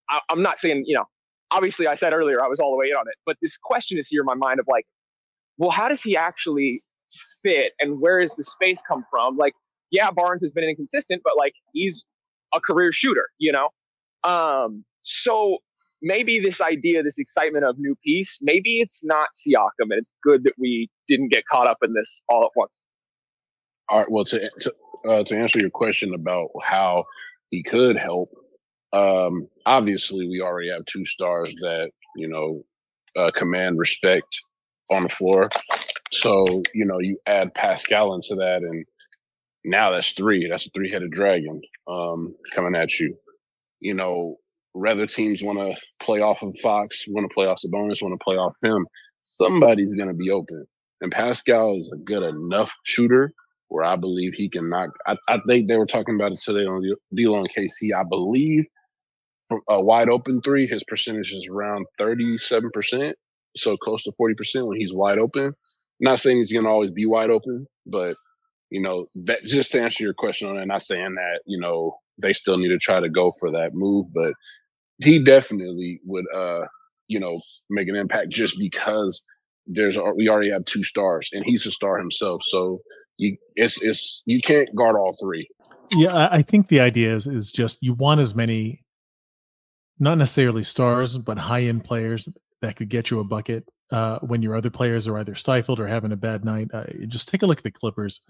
I, 0.10 0.20
I'm 0.30 0.42
not 0.42 0.58
saying, 0.58 0.84
you 0.86 0.96
know, 0.96 1.06
obviously 1.52 1.88
I 1.88 1.96
said 1.96 2.14
earlier 2.14 2.44
I 2.44 2.48
was 2.48 2.60
all 2.60 2.72
the 2.72 2.78
way 2.78 2.88
in 2.88 2.96
on 2.96 3.08
it, 3.08 3.16
but 3.26 3.38
this 3.42 3.56
question 3.62 3.98
is 3.98 4.08
here 4.08 4.22
in 4.22 4.26
my 4.26 4.36
mind 4.36 4.60
of 4.60 4.66
like, 4.68 4.86
well, 5.58 5.70
how 5.70 5.88
does 5.88 6.02
he 6.02 6.18
actually 6.18 6.84
fit 7.42 7.74
and 7.80 8.00
where 8.00 8.22
does 8.22 8.32
the 8.32 8.44
space 8.44 8.78
come 8.88 9.06
from? 9.10 9.38
Like, 9.38 9.54
yeah, 9.92 10.10
Barnes 10.12 10.42
has 10.42 10.52
been 10.52 10.64
inconsistent, 10.64 11.22
but 11.24 11.34
like 11.38 11.54
he's 11.74 12.04
a 12.54 12.60
career 12.60 12.92
shooter, 12.92 13.28
you 13.38 13.52
know? 13.52 13.70
Um, 14.24 14.84
so 15.02 15.58
maybe 16.02 16.40
this 16.40 16.62
idea, 16.62 17.04
this 17.04 17.18
excitement 17.18 17.66
of 17.66 17.78
new 17.78 17.96
piece, 18.04 18.38
maybe 18.42 18.80
it's 18.80 19.04
not 19.04 19.30
Siakam, 19.34 19.90
and 19.90 19.94
it's 19.94 20.12
good 20.24 20.44
that 20.44 20.54
we 20.58 20.90
didn't 21.08 21.30
get 21.30 21.46
caught 21.46 21.68
up 21.68 21.78
in 21.84 21.94
this 21.94 22.22
all 22.30 22.44
at 22.44 22.52
once. 22.56 22.84
All 23.90 24.00
right. 24.00 24.12
Well, 24.12 24.26
to 24.26 24.50
to, 24.62 24.74
uh, 25.08 25.24
to 25.24 25.38
answer 25.38 25.60
your 25.60 25.70
question 25.70 26.14
about 26.14 26.50
how 26.64 27.06
he 27.50 27.64
could 27.64 27.98
help, 27.98 28.30
um, 28.94 29.48
obviously 29.66 30.28
we 30.28 30.42
already 30.42 30.70
have 30.70 30.86
two 30.86 31.06
stars 31.06 31.54
that 31.62 31.92
you 32.16 32.28
know 32.28 32.64
uh, 33.16 33.32
command 33.32 33.78
respect 33.78 34.42
on 34.92 35.04
the 35.04 35.10
floor. 35.10 35.50
So 36.12 36.64
you 36.74 36.86
know 36.86 37.00
you 37.00 37.18
add 37.26 37.54
Pascal 37.54 38.14
into 38.14 38.36
that, 38.36 38.62
and 38.62 38.86
now 39.64 39.92
that's 39.92 40.12
three. 40.12 40.48
That's 40.48 40.68
a 40.68 40.70
three-headed 40.72 41.12
dragon 41.12 41.62
um, 41.88 42.36
coming 42.54 42.76
at 42.76 43.00
you. 43.00 43.16
You 43.80 43.94
know, 43.94 44.38
whether 44.74 45.06
teams 45.06 45.44
want 45.44 45.60
to 45.60 45.76
play 46.06 46.22
off 46.22 46.42
of 46.42 46.58
Fox, 46.62 47.06
want 47.08 47.30
to 47.30 47.34
play 47.34 47.46
off 47.46 47.60
Sabonis, 47.66 48.02
want 48.02 48.20
to 48.20 48.24
play 48.24 48.36
off 48.36 48.56
him, 48.62 48.86
somebody's 49.22 49.94
going 49.94 50.10
to 50.10 50.14
be 50.14 50.30
open. 50.30 50.66
And 51.02 51.12
Pascal 51.12 51.76
is 51.78 51.92
a 51.94 51.98
good 51.98 52.24
enough 52.24 52.74
shooter 52.84 53.34
where 53.68 53.84
I 53.84 53.96
believe 53.96 54.34
he 54.34 54.50
can 54.50 54.70
knock. 54.70 54.92
I, 55.08 55.18
I 55.28 55.40
think 55.48 55.68
they 55.68 55.78
were 55.78 55.86
talking 55.86 56.16
about 56.16 56.32
it 56.32 56.40
today 56.42 56.66
on 56.66 56.84
Deal 57.14 57.36
on 57.36 57.46
KC. 57.48 57.94
I 57.96 58.04
believe 58.04 58.66
a 59.68 59.82
wide 59.82 60.10
open 60.10 60.42
three, 60.42 60.68
his 60.68 60.84
percentage 60.84 61.32
is 61.32 61.48
around 61.52 61.86
37%, 62.00 63.14
so 63.56 63.78
close 63.78 64.04
to 64.04 64.12
40% 64.20 64.68
when 64.68 64.80
he's 64.80 64.94
wide 64.94 65.20
open. 65.20 65.46
I'm 65.46 65.54
not 66.00 66.20
saying 66.20 66.38
he's 66.38 66.52
going 66.52 66.66
to 66.66 66.72
always 66.72 66.92
be 66.92 67.06
wide 67.06 67.30
open, 67.30 67.68
but 67.86 68.16
you 68.70 68.82
know, 68.82 69.06
that 69.16 69.44
just 69.44 69.72
to 69.74 69.82
answer 69.82 70.04
your 70.04 70.16
question 70.16 70.50
on 70.50 70.56
that, 70.56 70.68
not 70.68 70.82
saying 70.82 71.16
that, 71.16 71.42
you 71.46 71.60
know, 71.60 71.98
they 72.18 72.34
still 72.34 72.58
need 72.58 72.70
to 72.70 72.80
try 72.80 73.00
to 73.00 73.10
go 73.10 73.32
for 73.40 73.52
that 73.52 73.72
move, 73.74 74.08
but 74.14 74.34
he 74.98 75.24
definitely 75.24 76.00
would 76.06 76.26
uh 76.36 76.62
you 77.08 77.20
know 77.20 77.42
make 77.70 77.88
an 77.88 77.96
impact 77.96 78.30
just 78.30 78.58
because 78.58 79.24
there's 79.66 79.98
we 80.16 80.30
already 80.30 80.52
have 80.52 80.66
two 80.66 80.84
stars 80.84 81.30
and 81.34 81.46
he's 81.46 81.66
a 81.66 81.72
star 81.72 81.98
himself 81.98 82.42
so 82.44 82.80
you 83.18 83.38
it's 83.56 83.82
it's 83.82 84.24
you 84.26 84.42
can't 84.42 84.74
guard 84.76 84.96
all 84.96 85.16
three 85.22 85.48
yeah 85.94 86.30
i 86.32 86.42
think 86.42 86.68
the 86.68 86.80
idea 86.80 87.14
is 87.16 87.28
is 87.28 87.52
just 87.52 87.82
you 87.82 87.94
want 87.94 88.20
as 88.20 88.36
many 88.36 88.84
not 90.00 90.18
necessarily 90.18 90.64
stars 90.64 91.18
but 91.18 91.38
high 91.38 91.62
end 91.62 91.84
players 91.84 92.28
that 92.64 92.76
could 92.76 92.90
get 92.90 93.12
you 93.12 93.20
a 93.20 93.24
bucket 93.24 93.70
uh, 93.92 94.18
when 94.20 94.42
your 94.42 94.56
other 94.56 94.72
players 94.72 95.08
are 95.08 95.20
either 95.20 95.36
stifled 95.36 95.80
or 95.80 95.86
having 95.86 96.12
a 96.12 96.18
bad 96.18 96.44
night 96.44 96.70
uh, 96.74 96.86
just 97.08 97.30
take 97.30 97.44
a 97.44 97.46
look 97.46 97.60
at 97.60 97.64
the 97.64 97.72
clippers 97.72 98.22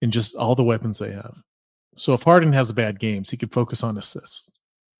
and 0.00 0.12
just 0.12 0.34
all 0.34 0.54
the 0.54 0.64
weapons 0.64 0.98
they 0.98 1.12
have 1.12 1.36
so 1.94 2.14
if 2.14 2.22
harden 2.22 2.54
has 2.54 2.72
bad 2.72 2.98
games 2.98 3.28
he 3.28 3.36
could 3.36 3.52
focus 3.52 3.82
on 3.82 3.98
assists 3.98 4.50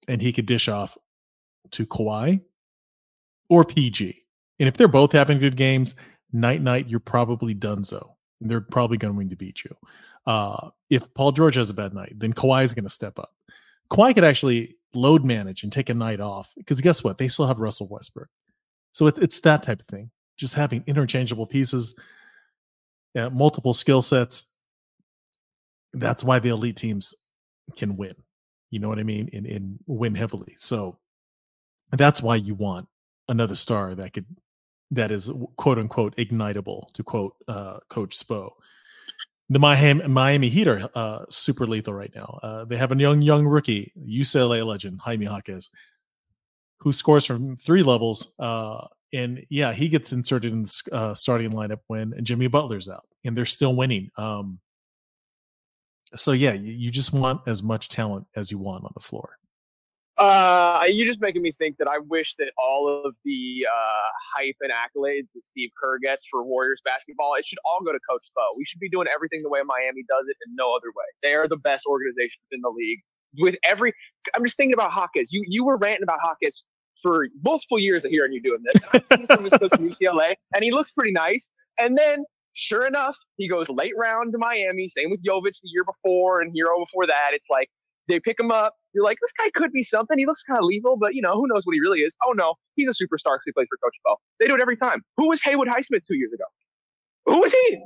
and 0.08 0.20
he 0.20 0.32
could 0.32 0.46
dish 0.46 0.68
off 0.68 0.98
to 1.70 1.86
Kawhi 1.86 2.40
or 3.48 3.64
PG. 3.64 4.24
And 4.58 4.68
if 4.68 4.76
they're 4.76 4.88
both 4.88 5.12
having 5.12 5.38
good 5.38 5.56
games, 5.56 5.94
night 6.32 6.62
night, 6.62 6.88
you're 6.88 7.00
probably 7.00 7.54
done 7.54 7.84
so. 7.84 8.16
They're 8.40 8.60
probably 8.60 8.96
going 8.96 9.28
to 9.28 9.36
beat 9.36 9.64
you. 9.64 9.76
Uh, 10.26 10.70
if 10.90 11.12
Paul 11.14 11.32
George 11.32 11.56
has 11.56 11.70
a 11.70 11.74
bad 11.74 11.94
night, 11.94 12.14
then 12.16 12.32
Kawhi 12.32 12.64
is 12.64 12.74
going 12.74 12.84
to 12.84 12.90
step 12.90 13.18
up. 13.18 13.32
Kawhi 13.90 14.14
could 14.14 14.24
actually 14.24 14.76
load 14.94 15.24
manage 15.24 15.62
and 15.62 15.72
take 15.72 15.88
a 15.88 15.94
night 15.94 16.20
off 16.20 16.52
because 16.56 16.80
guess 16.80 17.02
what? 17.02 17.18
They 17.18 17.28
still 17.28 17.46
have 17.46 17.58
Russell 17.58 17.88
Westbrook. 17.90 18.28
So 18.92 19.06
it, 19.06 19.18
it's 19.18 19.40
that 19.40 19.62
type 19.62 19.80
of 19.80 19.86
thing. 19.86 20.10
Just 20.36 20.54
having 20.54 20.84
interchangeable 20.86 21.46
pieces, 21.46 21.94
multiple 23.14 23.74
skill 23.74 24.02
sets. 24.02 24.46
That's 25.92 26.24
why 26.24 26.38
the 26.38 26.50
elite 26.50 26.76
teams 26.76 27.14
can 27.76 27.96
win. 27.96 28.14
You 28.70 28.78
know 28.78 28.88
what 28.88 28.98
I 28.98 29.02
mean? 29.02 29.28
And, 29.32 29.46
and 29.46 29.78
win 29.86 30.14
heavily. 30.14 30.54
So 30.56 30.98
that's 31.92 32.22
why 32.22 32.36
you 32.36 32.54
want 32.54 32.88
another 33.28 33.54
star 33.54 33.94
that 33.94 34.12
could 34.12 34.26
that 34.90 35.10
is 35.10 35.30
quote 35.56 35.78
unquote 35.78 36.14
ignitable 36.16 36.92
to 36.92 37.02
quote 37.02 37.34
uh, 37.48 37.78
Coach 37.88 38.18
Spo. 38.18 38.50
The 39.48 39.58
Miami, 39.58 40.06
Miami 40.08 40.48
Heat 40.48 40.68
are 40.68 40.88
uh, 40.94 41.24
super 41.28 41.66
lethal 41.66 41.92
right 41.92 42.12
now. 42.14 42.38
Uh, 42.42 42.64
they 42.64 42.76
have 42.76 42.92
a 42.92 42.96
young 42.96 43.20
young 43.20 43.46
rookie, 43.46 43.92
UCLA 43.98 44.64
legend 44.66 45.00
Jaime 45.00 45.26
Jaquez, 45.26 45.68
who 46.78 46.92
scores 46.92 47.24
from 47.24 47.56
three 47.56 47.82
levels. 47.82 48.34
Uh, 48.38 48.86
and 49.12 49.44
yeah, 49.50 49.72
he 49.72 49.88
gets 49.88 50.12
inserted 50.12 50.52
in 50.52 50.62
the 50.62 50.82
uh, 50.92 51.14
starting 51.14 51.50
lineup 51.50 51.80
when 51.88 52.14
Jimmy 52.22 52.46
Butler's 52.46 52.88
out, 52.88 53.06
and 53.24 53.36
they're 53.36 53.44
still 53.44 53.76
winning. 53.76 54.10
Um, 54.16 54.58
so 56.14 56.32
yeah, 56.32 56.52
you, 56.52 56.72
you 56.72 56.90
just 56.90 57.12
want 57.12 57.42
as 57.46 57.62
much 57.62 57.88
talent 57.88 58.26
as 58.36 58.50
you 58.50 58.58
want 58.58 58.84
on 58.84 58.92
the 58.94 59.00
floor. 59.00 59.38
Uh, 60.18 60.84
you're 60.88 61.06
just 61.06 61.20
making 61.20 61.42
me 61.42 61.50
think 61.50 61.78
that 61.78 61.88
I 61.88 61.98
wish 61.98 62.34
that 62.38 62.52
all 62.58 63.02
of 63.04 63.14
the 63.24 63.66
uh, 63.66 64.08
hype 64.36 64.56
and 64.60 64.70
accolades 64.70 65.32
that 65.34 65.42
Steve 65.42 65.70
Kerr 65.80 65.98
gets 65.98 66.22
for 66.30 66.44
Warriors 66.44 66.80
basketball, 66.84 67.34
it 67.38 67.44
should 67.46 67.58
all 67.64 67.78
go 67.84 67.92
to 67.92 67.98
Coach 68.08 68.22
Spo. 68.22 68.56
We 68.56 68.64
should 68.64 68.78
be 68.78 68.90
doing 68.90 69.06
everything 69.12 69.42
the 69.42 69.48
way 69.48 69.60
Miami 69.64 70.04
does 70.08 70.26
it 70.28 70.36
and 70.46 70.54
no 70.56 70.74
other 70.76 70.88
way. 70.94 71.04
They 71.22 71.34
are 71.34 71.48
the 71.48 71.56
best 71.56 71.84
organization 71.86 72.40
in 72.52 72.60
the 72.60 72.68
league. 72.70 73.00
With 73.38 73.56
every, 73.64 73.94
I'm 74.36 74.44
just 74.44 74.56
thinking 74.58 74.74
about 74.74 74.90
Hawkins. 74.90 75.32
You 75.32 75.42
you 75.46 75.64
were 75.64 75.78
ranting 75.78 76.02
about 76.02 76.18
Hawkins 76.22 76.62
for 77.00 77.26
multiple 77.42 77.78
years 77.78 78.04
of 78.04 78.10
hearing 78.10 78.32
you 78.34 78.42
doing 78.42 78.60
this. 78.70 78.82
I've 78.92 79.06
seen 79.06 79.24
some 79.24 79.46
of 79.46 79.50
his 79.50 79.70
UCLA, 79.70 80.34
and 80.54 80.62
he 80.62 80.70
looks 80.70 80.90
pretty 80.90 81.12
nice. 81.12 81.48
And 81.78 81.96
then 81.96 82.24
Sure 82.54 82.86
enough, 82.86 83.16
he 83.38 83.48
goes 83.48 83.68
late 83.68 83.94
round 83.96 84.32
to 84.32 84.38
Miami. 84.38 84.86
Same 84.86 85.10
with 85.10 85.22
Jovic 85.24 85.58
the 85.62 85.70
year 85.72 85.84
before 85.84 86.42
and 86.42 86.52
Herro 86.52 86.84
before 86.84 87.06
that. 87.06 87.30
It's 87.32 87.46
like 87.50 87.70
they 88.08 88.20
pick 88.20 88.38
him 88.38 88.50
up. 88.50 88.74
You're 88.94 89.04
like, 89.04 89.18
this 89.20 89.30
guy 89.38 89.50
could 89.54 89.72
be 89.72 89.82
something. 89.82 90.18
He 90.18 90.26
looks 90.26 90.42
kind 90.42 90.58
of 90.58 90.64
lethal, 90.64 90.96
but 90.96 91.14
you 91.14 91.22
know, 91.22 91.34
who 91.34 91.46
knows 91.46 91.62
what 91.64 91.72
he 91.72 91.80
really 91.80 92.00
is? 92.00 92.14
Oh 92.26 92.32
no, 92.32 92.54
he's 92.74 92.88
a 92.88 92.90
superstar. 92.90 93.36
So 93.38 93.42
he 93.46 93.52
plays 93.52 93.66
for 93.70 93.78
Coach 93.82 93.96
Bell. 94.04 94.20
They 94.38 94.46
do 94.46 94.54
it 94.54 94.60
every 94.60 94.76
time. 94.76 95.02
Who 95.16 95.28
was 95.28 95.40
Haywood 95.42 95.68
Highsmith 95.68 96.06
two 96.06 96.16
years 96.16 96.32
ago? 96.32 96.44
Who 97.26 97.40
was 97.40 97.52
he? 97.52 97.82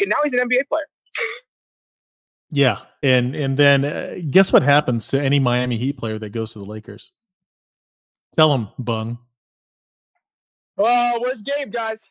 And 0.00 0.08
now 0.08 0.16
he's 0.24 0.32
an 0.32 0.40
NBA 0.40 0.68
player. 0.68 0.84
yeah, 2.50 2.78
and 3.02 3.34
and 3.34 3.56
then 3.56 3.84
uh, 3.84 4.16
guess 4.30 4.52
what 4.52 4.62
happens 4.62 5.08
to 5.08 5.22
any 5.22 5.38
Miami 5.38 5.76
Heat 5.76 5.98
player 5.98 6.18
that 6.18 6.30
goes 6.30 6.52
to 6.54 6.58
the 6.58 6.64
Lakers? 6.64 7.12
Tell 8.34 8.54
him, 8.54 8.68
bung. 8.78 9.18
Uh, 10.78 11.18
where's 11.18 11.40
Gabe, 11.40 11.70
guys? 11.70 12.02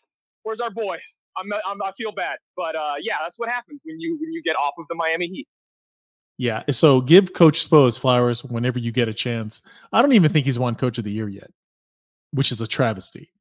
Where's 0.43 0.59
our 0.59 0.69
boy? 0.69 0.97
I'm, 1.37 1.51
I'm 1.65 1.81
I 1.81 1.91
feel 1.93 2.11
bad, 2.11 2.37
but 2.55 2.75
uh, 2.75 2.93
yeah, 3.01 3.17
that's 3.21 3.37
what 3.37 3.49
happens 3.49 3.79
when 3.83 3.99
you 3.99 4.17
when 4.19 4.31
you 4.31 4.41
get 4.43 4.55
off 4.55 4.73
of 4.77 4.85
the 4.89 4.95
Miami 4.95 5.27
Heat. 5.27 5.47
Yeah, 6.41 6.63
so 6.71 7.01
give 7.01 7.33
Coach 7.33 7.69
Spo 7.69 7.85
his 7.85 7.99
flowers 7.99 8.43
whenever 8.43 8.79
you 8.79 8.91
get 8.91 9.07
a 9.07 9.13
chance. 9.13 9.61
I 9.93 10.01
don't 10.01 10.13
even 10.13 10.33
think 10.33 10.47
he's 10.47 10.57
won 10.57 10.73
Coach 10.73 10.97
of 10.97 11.03
the 11.03 11.11
Year 11.11 11.29
yet, 11.29 11.51
which 12.31 12.51
is 12.51 12.59
a 12.59 12.65
travesty. 12.65 13.31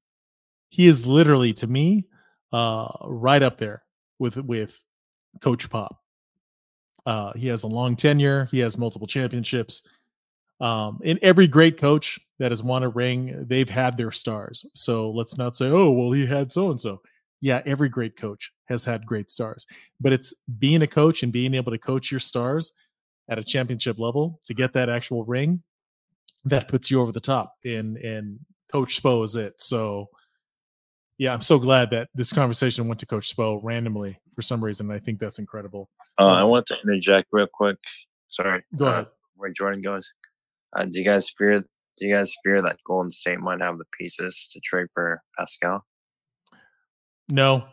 He 0.68 0.86
is 0.86 1.06
literally, 1.06 1.54
to 1.54 1.66
me, 1.66 2.08
uh, 2.52 2.88
right 3.06 3.42
up 3.42 3.56
there 3.56 3.84
with 4.18 4.36
with 4.36 4.78
Coach 5.40 5.70
Pop. 5.70 5.96
Uh, 7.06 7.32
he 7.32 7.46
has 7.46 7.62
a 7.62 7.68
long 7.68 7.96
tenure. 7.96 8.48
He 8.50 8.58
has 8.58 8.76
multiple 8.76 9.06
championships. 9.06 9.88
Um, 10.60 11.00
and 11.02 11.18
every 11.22 11.48
great 11.48 11.78
coach 11.78 12.20
that 12.38 12.52
has 12.52 12.62
won 12.62 12.82
a 12.82 12.90
ring, 12.90 13.46
they've 13.48 13.70
had 13.70 13.96
their 13.96 14.10
stars. 14.10 14.66
So 14.74 15.10
let's 15.10 15.38
not 15.38 15.56
say, 15.56 15.70
oh, 15.70 15.90
well, 15.90 16.12
he 16.12 16.26
had 16.26 16.52
so 16.52 16.70
and 16.70 16.78
so 16.78 17.00
yeah, 17.40 17.62
every 17.64 17.88
great 17.88 18.18
coach 18.18 18.52
has 18.66 18.84
had 18.84 19.06
great 19.06 19.30
stars, 19.30 19.66
but 19.98 20.12
it's 20.12 20.34
being 20.58 20.82
a 20.82 20.86
coach 20.86 21.22
and 21.22 21.32
being 21.32 21.54
able 21.54 21.72
to 21.72 21.78
coach 21.78 22.10
your 22.10 22.20
stars 22.20 22.74
at 23.30 23.38
a 23.38 23.44
championship 23.44 23.98
level 23.98 24.40
to 24.44 24.52
get 24.52 24.72
that 24.74 24.90
actual 24.90 25.24
ring 25.24 25.62
that 26.44 26.68
puts 26.68 26.90
you 26.90 27.00
over 27.00 27.12
the 27.12 27.20
top. 27.20 27.54
And 27.64 27.96
and 27.96 28.40
Coach 28.70 29.00
Spo 29.00 29.24
is 29.24 29.36
it. 29.36 29.54
So 29.58 30.08
yeah, 31.18 31.32
I'm 31.32 31.42
so 31.42 31.58
glad 31.58 31.90
that 31.90 32.08
this 32.14 32.32
conversation 32.32 32.88
went 32.88 32.98
to 33.00 33.06
Coach 33.06 33.34
Spo 33.34 33.60
randomly 33.62 34.18
for 34.34 34.42
some 34.42 34.62
reason. 34.62 34.90
I 34.90 34.98
think 34.98 35.18
that's 35.18 35.38
incredible. 35.38 35.90
Uh, 36.18 36.32
I 36.32 36.44
want 36.44 36.66
to 36.66 36.76
interject 36.84 37.28
real 37.32 37.46
quick. 37.52 37.78
Sorry. 38.28 38.62
Go 38.76 38.86
uh, 38.86 38.90
ahead. 38.90 39.06
Where 39.36 39.52
Jordan 39.52 39.80
goes. 39.80 40.12
Uh, 40.74 40.84
do 40.84 40.98
you 40.98 41.04
guys 41.04 41.28
fear? 41.30 41.60
Do 41.60 42.06
you 42.06 42.14
guys 42.14 42.32
fear 42.44 42.62
that 42.62 42.78
Golden 42.86 43.10
State 43.10 43.40
might 43.40 43.60
have 43.60 43.78
the 43.78 43.84
pieces 43.98 44.48
to 44.52 44.60
trade 44.60 44.86
for 44.94 45.20
Pascal? 45.36 45.84
No, 47.28 47.64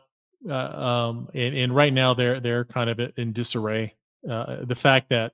uh, 0.48 0.54
um, 0.54 1.30
and, 1.34 1.56
and 1.56 1.76
right 1.76 1.94
now 1.94 2.14
they're 2.14 2.40
they're 2.40 2.66
kind 2.66 2.90
of 2.90 3.00
in 3.18 3.34
disarray. 3.34 3.96
Uh, 4.30 4.66
the 4.66 4.76
fact 4.76 5.10
that 5.10 5.34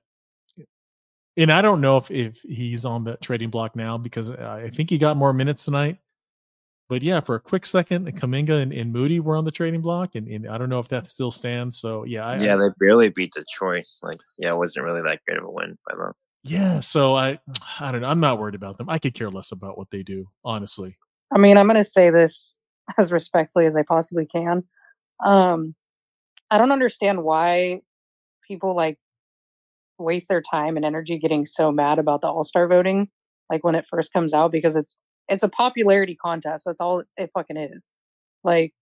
and 1.36 1.52
I 1.52 1.62
don't 1.62 1.80
know 1.80 1.96
if 1.96 2.10
if 2.10 2.40
he's 2.42 2.84
on 2.84 3.04
the 3.04 3.16
trading 3.16 3.50
block 3.50 3.76
now 3.76 3.98
because 3.98 4.30
I 4.30 4.70
think 4.70 4.90
he 4.90 4.98
got 4.98 5.16
more 5.16 5.32
minutes 5.32 5.64
tonight. 5.64 5.98
But 6.88 7.02
yeah, 7.02 7.20
for 7.20 7.34
a 7.34 7.40
quick 7.40 7.64
second, 7.64 8.06
Kuminga 8.20 8.60
and, 8.60 8.70
and 8.72 8.92
Moody 8.92 9.18
were 9.18 9.36
on 9.36 9.46
the 9.46 9.50
trading 9.50 9.80
block, 9.80 10.14
and, 10.16 10.28
and 10.28 10.46
I 10.46 10.58
don't 10.58 10.68
know 10.68 10.80
if 10.80 10.88
that 10.88 11.08
still 11.08 11.30
stands. 11.30 11.78
So 11.78 12.04
yeah, 12.04 12.26
I, 12.26 12.36
yeah, 12.36 12.56
they 12.56 12.68
barely 12.78 13.08
beat 13.08 13.32
Detroit. 13.32 13.86
Like, 14.02 14.18
yeah, 14.38 14.52
it 14.52 14.56
wasn't 14.56 14.84
really 14.84 15.00
that 15.00 15.20
great 15.26 15.38
of 15.38 15.44
a 15.44 15.50
win 15.50 15.78
by 15.88 15.96
them. 15.96 16.12
Yeah, 16.42 16.80
so 16.80 17.16
I, 17.16 17.38
I 17.80 17.90
don't 17.90 18.02
know. 18.02 18.08
I'm 18.08 18.20
not 18.20 18.38
worried 18.38 18.54
about 18.54 18.76
them. 18.76 18.90
I 18.90 18.98
could 18.98 19.14
care 19.14 19.30
less 19.30 19.50
about 19.50 19.78
what 19.78 19.88
they 19.90 20.02
do, 20.02 20.28
honestly. 20.44 20.98
I 21.32 21.38
mean, 21.38 21.56
I'm 21.56 21.66
going 21.66 21.82
to 21.82 21.90
say 21.90 22.10
this 22.10 22.52
as 22.98 23.10
respectfully 23.10 23.64
as 23.64 23.74
I 23.74 23.82
possibly 23.82 24.26
can. 24.26 24.62
Um, 25.24 25.74
I 26.50 26.58
don't 26.58 26.70
understand 26.70 27.24
why 27.24 27.80
people 28.46 28.76
like 28.76 28.98
waste 29.98 30.28
their 30.28 30.42
time 30.42 30.76
and 30.76 30.84
energy 30.84 31.18
getting 31.18 31.46
so 31.46 31.70
mad 31.72 31.98
about 31.98 32.20
the 32.20 32.28
All 32.28 32.44
Star 32.44 32.68
voting, 32.68 33.08
like 33.50 33.64
when 33.64 33.74
it 33.74 33.86
first 33.90 34.12
comes 34.12 34.32
out, 34.32 34.52
because 34.52 34.76
it's 34.76 34.96
it's 35.28 35.42
a 35.42 35.48
popularity 35.48 36.16
contest. 36.16 36.64
That's 36.66 36.80
all 36.80 37.02
it 37.16 37.30
fucking 37.34 37.56
is. 37.56 37.88
Like, 38.44 38.72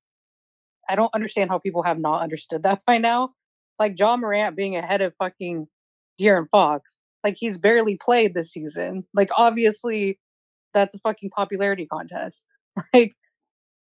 I 0.89 0.97
don't 0.97 1.15
understand 1.15 1.51
how 1.51 1.59
people 1.59 1.83
have 1.83 1.99
not 1.99 2.23
understood 2.23 2.63
that 2.65 2.83
by 2.87 2.99
now. 2.99 3.31
Like 3.79 3.99
Ja 3.99 4.17
Morant 4.17 4.57
being 4.57 4.77
ahead 4.77 5.01
of 5.01 5.15
fucking 5.19 5.67
De'Aaron 6.21 6.47
Fox. 6.51 6.99
Like 7.25 7.37
he's 7.39 7.59
barely 7.59 7.99
played 8.05 8.35
this 8.35 8.53
season. 8.53 9.05
Like 9.15 9.31
obviously, 9.37 10.19
that's 10.75 10.95
a 10.95 10.99
fucking 11.01 11.31
popularity 11.31 11.87
contest. 11.87 12.45
Like 12.95 13.13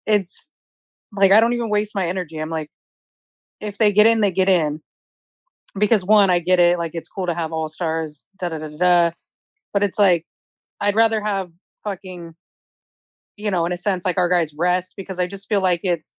it's 0.07 0.47
like 1.15 1.31
I 1.33 1.41
don't 1.41 1.53
even 1.53 1.69
waste 1.69 1.95
my 1.95 2.09
energy. 2.09 2.39
I'm 2.39 2.49
like, 2.51 2.71
if 3.61 3.79
they 3.79 3.93
get 3.93 4.07
in, 4.07 4.21
they 4.21 4.31
get 4.31 4.49
in. 4.49 4.81
Because 5.79 6.05
one, 6.05 6.31
I 6.31 6.39
get 6.39 6.59
it, 6.59 6.79
like 6.79 6.93
it's 6.95 7.09
cool 7.09 7.27
to 7.27 7.35
have 7.35 7.53
all 7.53 7.69
stars, 7.69 8.23
da 8.39 8.51
da 8.51 8.59
da 8.59 8.69
da. 8.77 9.11
But 9.73 9.83
it's 9.83 9.99
like 9.99 10.27
I'd 10.81 10.97
rather 10.97 11.23
have 11.23 11.51
fucking, 11.85 12.35
you 13.37 13.51
know, 13.51 13.65
in 13.67 13.73
a 13.73 13.79
sense, 13.79 14.05
like 14.05 14.19
our 14.19 14.29
guys 14.29 14.53
rest 14.57 14.93
because 14.97 15.19
I 15.19 15.27
just 15.27 15.49
feel 15.49 15.63
like 15.63 15.81
it's, 15.83 16.13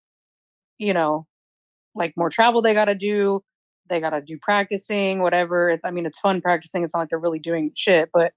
you 0.78 0.92
know, 0.94 1.26
like 1.94 2.14
more 2.16 2.30
travel 2.30 2.62
they 2.62 2.74
got 2.74 2.86
to 2.86 2.94
do. 2.94 3.42
They 3.88 4.00
got 4.00 4.10
to 4.10 4.20
do 4.22 4.38
practicing, 4.40 5.20
whatever. 5.20 5.70
It's, 5.70 5.84
I 5.84 5.90
mean, 5.90 6.06
it's 6.06 6.18
fun 6.18 6.40
practicing. 6.40 6.82
It's 6.82 6.94
not 6.94 7.00
like 7.00 7.10
they're 7.10 7.18
really 7.18 7.38
doing 7.38 7.70
shit, 7.76 8.08
but 8.12 8.32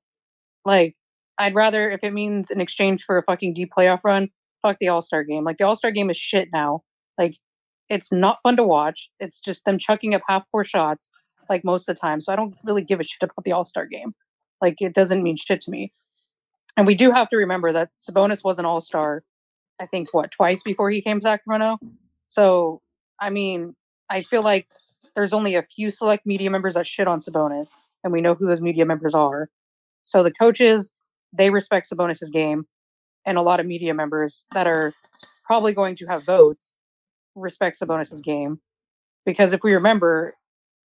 like, 0.66 0.96
I'd 1.40 1.56
rather, 1.56 1.90
if 1.90 2.04
it 2.04 2.14
means 2.14 2.52
in 2.52 2.60
exchange 2.60 3.04
for 3.06 3.18
a 3.18 3.24
fucking 3.24 3.54
deep 3.54 3.72
playoff 3.76 4.02
run, 4.04 4.30
fuck 4.62 4.78
the 4.80 4.90
All 4.90 5.02
Star 5.02 5.24
game. 5.24 5.44
Like, 5.46 5.58
the 5.58 5.64
All 5.64 5.76
Star 5.76 5.92
game 5.92 6.10
is 6.10 6.18
shit 6.18 6.50
now. 6.52 6.82
Like, 7.18 7.36
it's 7.90 8.12
not 8.12 8.40
fun 8.44 8.58
to 8.58 8.64
watch. 8.64 9.10
It's 9.20 9.40
just 9.40 9.64
them 9.66 9.80
chucking 9.80 10.14
up 10.14 10.22
half 10.28 10.44
court 10.52 10.68
shots, 10.68 11.10
like 11.50 11.64
most 11.64 11.88
of 11.88 11.96
the 11.96 12.00
time. 12.00 12.22
So 12.22 12.34
I 12.34 12.36
don't 12.36 12.56
really 12.64 12.84
give 12.84 13.00
a 13.00 13.04
shit 13.04 13.24
about 13.24 13.44
the 13.44 13.52
All 13.52 13.66
Star 13.66 13.86
game. 13.86 14.14
Like, 14.62 14.76
it 14.80 14.94
doesn't 14.94 15.24
mean 15.24 15.38
shit 15.38 15.62
to 15.62 15.72
me. 15.72 15.92
And 16.78 16.86
we 16.86 16.96
do 16.96 17.12
have 17.12 17.30
to 17.30 17.38
remember 17.38 17.74
that 17.74 17.90
Sabonis 18.00 18.44
was 18.44 18.60
an 18.60 18.66
all 18.66 18.82
star, 18.82 19.24
I 19.80 19.88
think, 19.88 20.14
what, 20.14 20.32
twice 20.32 20.62
before 20.64 20.92
he 20.92 21.02
came 21.02 21.20
to 21.20 21.24
Sacramento? 21.24 21.80
So, 22.28 22.82
I 23.20 23.32
mean, 23.32 23.76
I 24.10 24.22
feel 24.22 24.44
like 24.44 24.68
there's 25.16 25.34
only 25.34 25.56
a 25.56 25.64
few 25.64 25.90
select 25.90 26.26
media 26.26 26.52
members 26.52 26.76
that 26.76 26.86
shit 26.86 27.08
on 27.08 27.20
Sabonis, 27.20 27.72
and 28.04 28.14
we 28.14 28.22
know 28.22 28.36
who 28.36 28.46
those 28.46 28.62
media 28.62 28.86
members 28.86 29.16
are. 29.16 29.50
So 30.06 30.22
the 30.22 30.32
coaches, 30.32 30.94
they 31.34 31.50
respect 31.50 31.90
Sabonis's 31.90 32.30
game, 32.30 32.68
and 33.26 33.38
a 33.38 33.42
lot 33.42 33.60
of 33.60 33.66
media 33.66 33.94
members 33.96 34.46
that 34.54 34.68
are 34.68 34.94
probably 35.46 35.74
going 35.74 35.96
to 35.98 36.06
have 36.06 36.26
votes 36.26 36.76
respect 37.38 37.80
Sabonis's 37.80 38.22
game. 38.22 38.60
Because 39.26 39.54
if 39.54 39.62
we 39.64 39.74
remember, 39.74 40.36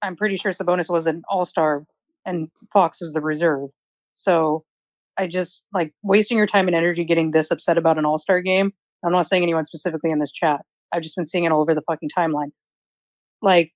I'm 0.02 0.16
pretty 0.16 0.36
sure 0.36 0.52
Sabonis 0.52 0.90
was 0.90 1.06
an 1.06 1.22
all 1.28 1.44
star 1.44 1.84
and 2.26 2.48
Fox 2.72 3.00
was 3.00 3.12
the 3.12 3.20
reserve. 3.20 3.70
So 4.14 4.64
I 5.18 5.26
just 5.26 5.64
like 5.72 5.92
wasting 6.02 6.38
your 6.38 6.46
time 6.46 6.66
and 6.66 6.76
energy 6.76 7.04
getting 7.04 7.30
this 7.30 7.50
upset 7.50 7.78
about 7.78 7.98
an 7.98 8.04
all 8.04 8.18
star 8.18 8.40
game. 8.40 8.72
I'm 9.04 9.12
not 9.12 9.26
saying 9.28 9.42
anyone 9.42 9.64
specifically 9.64 10.10
in 10.10 10.20
this 10.20 10.32
chat. 10.32 10.60
I've 10.92 11.02
just 11.02 11.16
been 11.16 11.26
seeing 11.26 11.44
it 11.44 11.52
all 11.52 11.60
over 11.60 11.74
the 11.74 11.82
fucking 11.82 12.10
timeline. 12.16 12.50
Like, 13.40 13.72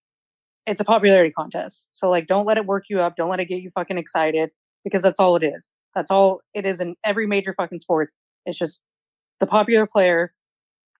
it's 0.67 0.81
a 0.81 0.85
popularity 0.85 1.31
contest. 1.31 1.87
So 1.93 2.11
like 2.11 2.27
don't 2.27 2.47
let 2.47 2.59
it 2.59 2.67
work 2.67 2.85
you 2.91 3.01
up. 3.01 3.17
Don't 3.17 3.31
let 3.31 3.41
it 3.41 3.47
get 3.47 3.62
you 3.62 3.71
fucking 3.75 3.99
excited 3.99 4.51
because 4.85 5.03
that's 5.03 5.21
all 5.21 5.37
it 5.37 5.45
is. 5.45 5.67
That's 5.95 6.11
all 6.11 6.41
it 6.55 6.67
is 6.67 6.81
in 6.81 6.97
every 7.05 7.27
major 7.27 7.55
fucking 7.57 7.81
sports. 7.81 8.15
It's 8.45 8.59
just 8.59 8.81
the 9.41 9.47
popular 9.47 9.87
player. 9.87 10.33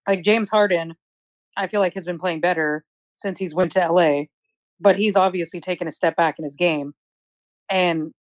Like 0.09 0.23
James 0.23 0.49
Harden, 0.49 0.95
I 1.57 1.69
feel 1.69 1.81
like 1.81 1.95
has 1.95 2.05
been 2.05 2.19
playing 2.19 2.41
better 2.41 2.85
since 3.15 3.39
he's 3.39 3.55
went 3.55 3.73
to 3.73 3.91
LA, 3.91 4.25
but 4.81 4.97
he's 4.97 5.17
obviously 5.17 5.61
taken 5.61 5.89
a 5.89 5.93
step 5.93 6.17
back 6.17 6.39
in 6.39 6.45
his 6.45 6.57
game. 6.57 6.95
And 7.71 8.13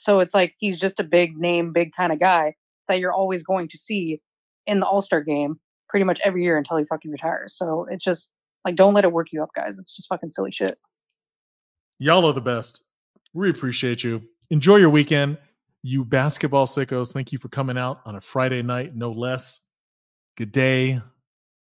so 0.00 0.20
it's 0.20 0.34
like 0.34 0.54
he's 0.58 0.78
just 0.78 1.00
a 1.00 1.04
big 1.04 1.36
name, 1.36 1.72
big 1.72 1.92
kind 1.94 2.12
of 2.12 2.20
guy 2.20 2.54
that 2.88 2.98
you're 2.98 3.12
always 3.12 3.42
going 3.42 3.68
to 3.68 3.78
see 3.78 4.20
in 4.66 4.80
the 4.80 4.86
All 4.86 5.02
Star 5.02 5.22
game 5.22 5.58
pretty 5.88 6.04
much 6.04 6.20
every 6.24 6.42
year 6.42 6.58
until 6.58 6.76
he 6.76 6.84
fucking 6.84 7.10
retires. 7.10 7.54
So 7.56 7.86
it's 7.90 8.04
just 8.04 8.30
like, 8.64 8.76
don't 8.76 8.94
let 8.94 9.04
it 9.04 9.12
work 9.12 9.28
you 9.32 9.42
up, 9.42 9.50
guys. 9.54 9.78
It's 9.78 9.94
just 9.94 10.08
fucking 10.08 10.30
silly 10.30 10.52
shit. 10.52 10.78
Y'all 11.98 12.26
are 12.26 12.32
the 12.32 12.40
best. 12.40 12.82
We 13.32 13.50
appreciate 13.50 14.04
you. 14.04 14.22
Enjoy 14.50 14.76
your 14.76 14.90
weekend. 14.90 15.38
You 15.82 16.04
basketball 16.04 16.66
sickos, 16.66 17.12
thank 17.12 17.32
you 17.32 17.38
for 17.38 17.48
coming 17.48 17.78
out 17.78 18.00
on 18.04 18.16
a 18.16 18.20
Friday 18.20 18.62
night, 18.62 18.96
no 18.96 19.12
less. 19.12 19.60
Good 20.36 20.52
day. 20.52 21.00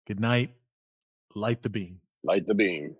Good 0.07 0.19
night. 0.19 0.51
Light 1.35 1.63
the 1.63 1.69
beam. 1.69 2.01
Light 2.23 2.47
the 2.47 2.55
beam. 2.55 2.95